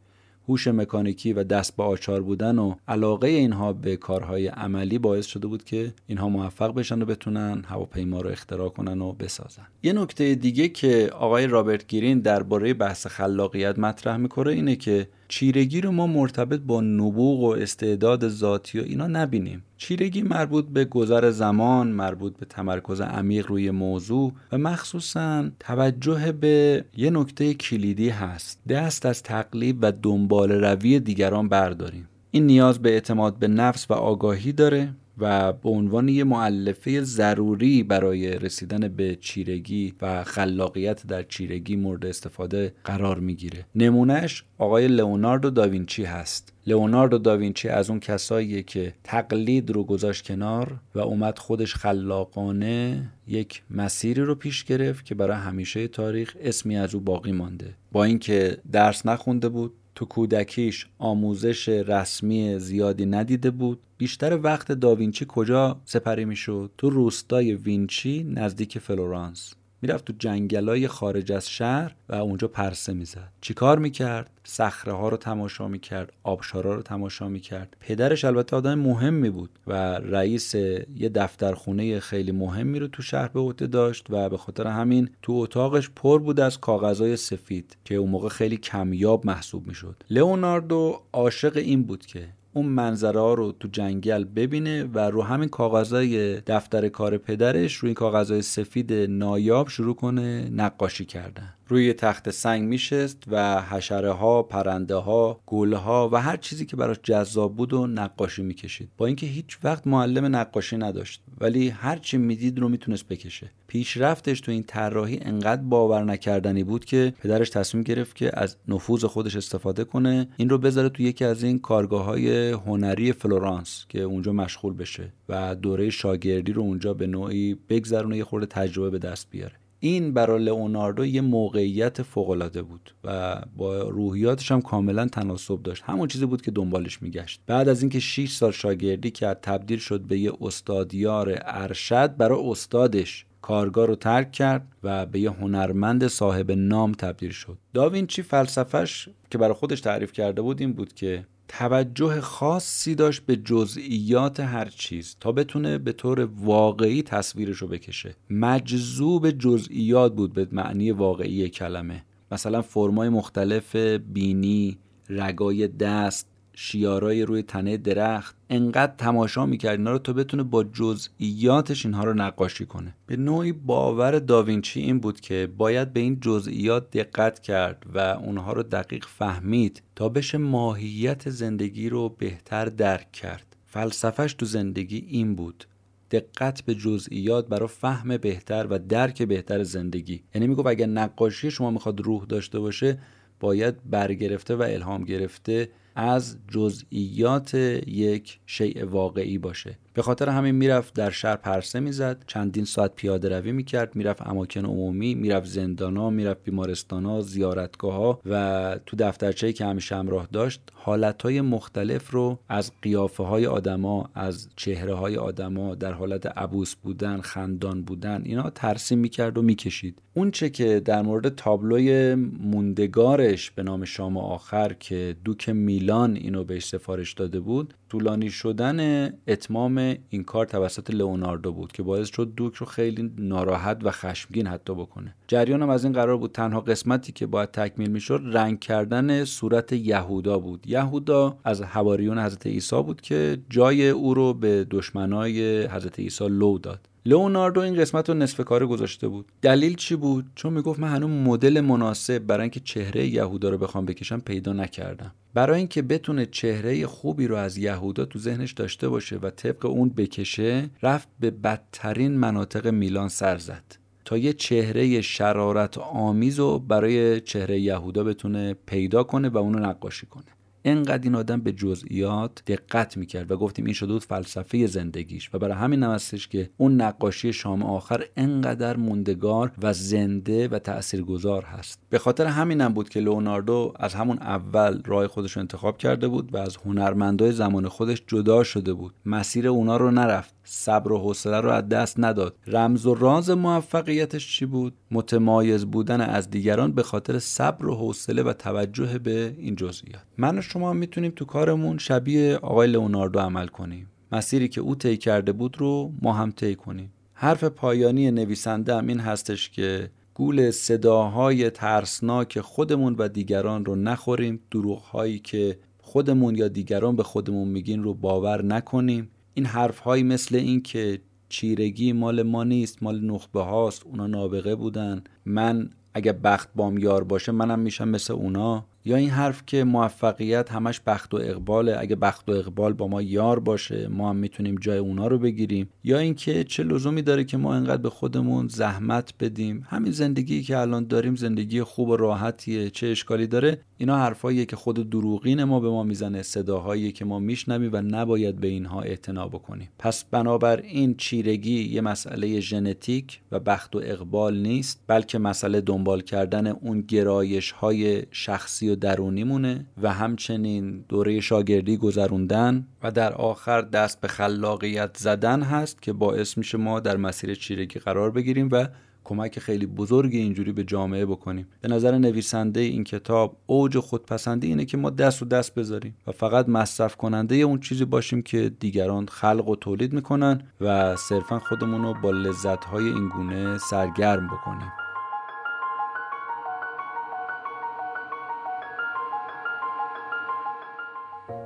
[0.52, 5.46] هوش مکانیکی و دست به آچار بودن و علاقه اینها به کارهای عملی باعث شده
[5.46, 9.66] بود که اینها موفق بشن و بتونن هواپیما رو اختراع کنن و بسازن.
[9.82, 15.80] یه نکته دیگه که آقای رابرت گیرین درباره بحث خلاقیت مطرح می‌کنه اینه که چیرگی
[15.80, 19.62] رو ما مرتبط با نبوغ و استعداد ذاتی و اینا نبینیم.
[19.76, 26.84] چیرگی مربوط به گذر زمان مربوط به تمرکز عمیق روی موضوع و مخصوصا توجه به
[26.96, 28.60] یه نکته کلیدی هست.
[28.68, 32.08] دست از تقلیب و دنبال روی دیگران برداریم.
[32.30, 34.94] این نیاز به اعتماد به نفس و آگاهی داره.
[35.18, 42.06] و به عنوان یه معلفه ضروری برای رسیدن به چیرگی و خلاقیت در چیرگی مورد
[42.06, 43.66] استفاده قرار می‌گیره.
[43.74, 46.52] نمونهش آقای لئوناردو داوینچی هست.
[46.66, 53.62] لئوناردو داوینچی از اون کساییه که تقلید رو گذاشت کنار و اومد خودش خلاقانه یک
[53.70, 57.74] مسیری رو پیش گرفت که برای همیشه تاریخ اسمی از او باقی مانده.
[57.92, 65.26] با اینکه درس نخونده بود تو کودکیش آموزش رسمی زیادی ندیده بود بیشتر وقت داوینچی
[65.28, 69.54] کجا سپری می‌شد؟ تو روستای وینچی نزدیک فلورانس.
[69.82, 73.32] می‌رفت تو جنگلای خارج از شهر و اونجا پرسه می‌زد.
[73.40, 77.76] چیکار می‌کرد؟ صخره ها رو تماشا می‌کرد آبشارا رو تماشا می‌کرد.
[77.80, 83.40] پدرش البته آدم مهمی بود و رئیس یه دفترخونه خیلی مهمی رو تو شهر به
[83.40, 88.10] عهده داشت و به خاطر همین تو اتاقش پر بود از کاغذهای سفید که اون
[88.10, 90.04] موقع خیلی کمیاب محسوب می‌شد.
[90.10, 96.40] لئوناردو عاشق این بود که اون منظره رو تو جنگل ببینه و رو همین کاغذهای
[96.40, 101.54] دفتر کار پدرش روی کاغذهای سفید نایاب شروع کنه نقاشی کردن.
[101.68, 106.76] روی تخت سنگ میشست و حشره ها، پرنده ها، گل ها و هر چیزی که
[106.76, 108.90] براش جذاب بود و نقاشی می‌کشید.
[108.96, 113.50] با اینکه هیچ وقت معلم نقاشی نداشت ولی هر چی می‌دید رو می‌تونست بکشه.
[113.66, 119.04] پیشرفتش تو این طراحی انقدر باور نکردنی بود که پدرش تصمیم گرفت که از نفوذ
[119.04, 124.00] خودش استفاده کنه این رو بذاره تو یکی از این کارگاه های هنری فلورانس که
[124.00, 128.98] اونجا مشغول بشه و دوره شاگردی رو اونجا به نوعی بگذرونه یه خورده تجربه به
[128.98, 129.61] دست بیاره.
[129.84, 135.82] این برای لئوناردو یه موقعیت فوقالعاده بود و با روحیاتش هم کاملا تناسب داشت.
[135.86, 137.40] همون چیزی بود که دنبالش میگشت.
[137.46, 143.26] بعد از اینکه 6 سال شاگردی کرد تبدیل شد به یه استادیار ارشد برای استادش
[143.42, 147.58] کارگاه رو ترک کرد و به یه هنرمند صاحب نام تبدیل شد.
[147.74, 151.26] داوینچی فلسفهش که برای خودش تعریف کرده بود این بود که
[151.58, 158.14] توجه خاصی داشت به جزئیات هر چیز تا بتونه به طور واقعی تصویرش رو بکشه.
[158.30, 162.04] مجذوب جزئیات بود به معنی واقعی کلمه.
[162.30, 164.78] مثلا فرمای مختلف بینی
[165.08, 171.86] رگای دست شیارای روی تنه درخت انقدر تماشا می‌کرد اینا رو تا بتونه با جزئیاتش
[171.86, 172.94] اینها رو نقاشی کنه.
[173.06, 178.52] به نوعی باور داوینچی این بود که باید به این جزئیات دقت کرد و اونها
[178.52, 183.56] رو دقیق فهمید تا بشه ماهیت زندگی رو بهتر درک کرد.
[183.66, 185.64] فلسفهش تو زندگی این بود
[186.10, 190.22] دقت به جزئیات برای فهم بهتر و درک بهتر زندگی.
[190.34, 192.98] یعنی می‌گفت اگر نقاشی شما می‌خواد روح داشته باشه
[193.40, 197.54] باید برگرفته و الهام گرفته از جزئیات
[197.86, 199.78] یک شیء واقعی باشه.
[199.94, 204.64] به خاطر همین می‌رفت در شهر پرسه می‌زد چندین ساعت پیاده روی می‌کرد می‌رفت اماکن
[204.64, 211.40] عمومی می‌رفت زندانا می‌رفت بیمارستانا زیارتگاه ها و تو دفترچه‌ای که همیشه همراه داشت حالتهای
[211.40, 217.82] مختلف رو از قیافه های آدما از چهره های آدما در حالت عبوس بودن خندان
[217.82, 220.02] بودن اینا ترسیم می‌کرد و می‌کشید.
[220.14, 226.44] اون چه که در مورد تابلوی موندگارش به نام شام آخر که دوک میلان اینو
[226.44, 232.32] بهش سفارش داده بود طولانی شدن اتمام این کار توسط لئوناردو بود که باعث شد
[232.36, 235.14] دوک رو خیلی ناراحت و خشمگین حتی بکنه.
[235.26, 240.38] جریانم از این قرار بود تنها قسمتی که باید تکمیل می‌شد رنگ کردن صورت یهودا
[240.38, 240.66] بود.
[240.66, 246.58] یهودا از حواریون حضرت عیسی بود که جای او رو به دشمنای حضرت عیسی لو
[246.58, 246.88] داد.
[247.06, 249.32] لئوناردو این قسمت رو نصف کاره گذاشته بود.
[249.42, 253.86] دلیل چی بود؟ چون می‌گفت من هنوز مدل مناسب برای اینکه چهره یهودا رو بخوام
[253.86, 255.14] بکشم پیدا نکردم.
[255.34, 259.88] برای اینکه بتونه چهره خوبی رو از یهودا تو ذهنش داشته باشه و طبق اون
[259.88, 263.76] بکشه رفت به بدترین مناطق میلان سر زد.
[264.04, 270.06] تا یه چهره شرارت آمیز رو برای چهره یهودا بتونه پیدا کنه و اونو نقاشی
[270.06, 270.24] کنه.
[270.64, 275.38] انقدر این آدم به جزئیات دقت می‌کرد و گفتیم این شده بود فلسفه زندگیش و
[275.38, 275.98] برای همین هم
[276.30, 281.80] که اون نقاشی شام آخر انقدر موندگار و زنده و تاثیرگذار هست.
[281.90, 286.34] به خاطر همینم بود که لئوناردو از همون اول راه خودش رو انتخاب کرده بود
[286.34, 288.94] و از هنرمندای زمان خودش جدا شده بود.
[289.06, 290.34] مسیر اونا رو نرفت.
[290.44, 292.36] صبر و حوصله رو از دست نداد.
[292.46, 298.22] رمز و راز موفقیتش چی بود؟ متمایز بودن از دیگران به خاطر صبر و حوصله
[298.22, 300.02] و توجه به این جزئیات.
[300.18, 303.88] من و شما می‌تونیم تو کارمون شبیه آقای لئوناردو عمل کنیم.
[304.12, 306.92] مسیری که او طی کرده بود رو ما هم طی کنیم.
[307.12, 314.40] حرف پایانی نویسنده هم این هستش که گول صداهای ترسناک خودمون و دیگران رو نخوریم.
[314.50, 319.10] دروغهایی که خودمون یا دیگران به خودمون میگین رو باور نکنیم.
[319.34, 325.04] این حرفهایی مثل این که چیرگی مال ما نیست مال نخبه هاست اونا نابغه بودن.
[325.24, 328.66] من اگه بخت بام یار باشه منم میشم مثل اونا.
[328.84, 331.76] یا این حرف که موفقیت همش بخت و اقباله.
[331.78, 335.68] اگه بخت و اقبال با ما یار باشه ما هم می‌تونیم جای اونا رو بگیریم.
[335.84, 339.66] یا اینکه چه لزومی داره که ما انقدر به خودمون زحمت بدیم.
[339.68, 342.70] همین زندگی که الان داریم زندگی خوب و راحتیه.
[342.70, 346.22] چه اشکالی داره؟ اینا حرفاییه که خود دروغین ما به ما می‌زنه.
[346.22, 349.68] صداهایی که ما میشنویم و نباید به اینها اعتنا بکنیم.
[349.78, 356.46] پس بنابراین چیرگی یه مسئله ژنتیک و بخت و اقبال نیست بلکه مسئله دنبال کردن
[356.46, 363.60] اون گرایش های شخصی و درونی مونه و همچنین دوره شاگردی گذروندن و در آخر
[363.60, 368.66] دست به خلاقیت زدن هست که باعث میشه ما در مسیر چیرگی قرار بگیریم و
[369.04, 371.46] کمک خیلی بزرگی اینجوری به جامعه بکنیم.
[371.60, 376.12] به نظر نویسنده این کتاب اوج خودپسندی اینه که ما دست و دست بذاریم و
[376.12, 381.82] فقط مصرف کننده اون چیزی باشیم که دیگران خلق و تولید می‌کنن و صرفا خودمون
[381.82, 384.81] رو با لذتهای این گونه سرگرم بکنیم.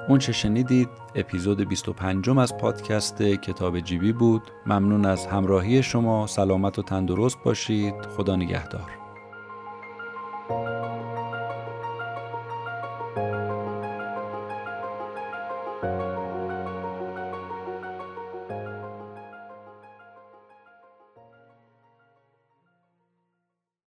[0.09, 4.42] اون چه شنیدید اپیزود 25 از پادکست کتاب جیبی بود.
[4.66, 6.26] ممنون از همراهی شما.
[6.26, 7.94] سلامت و تندرست باشید.
[8.16, 9.05] خدا نگهدار.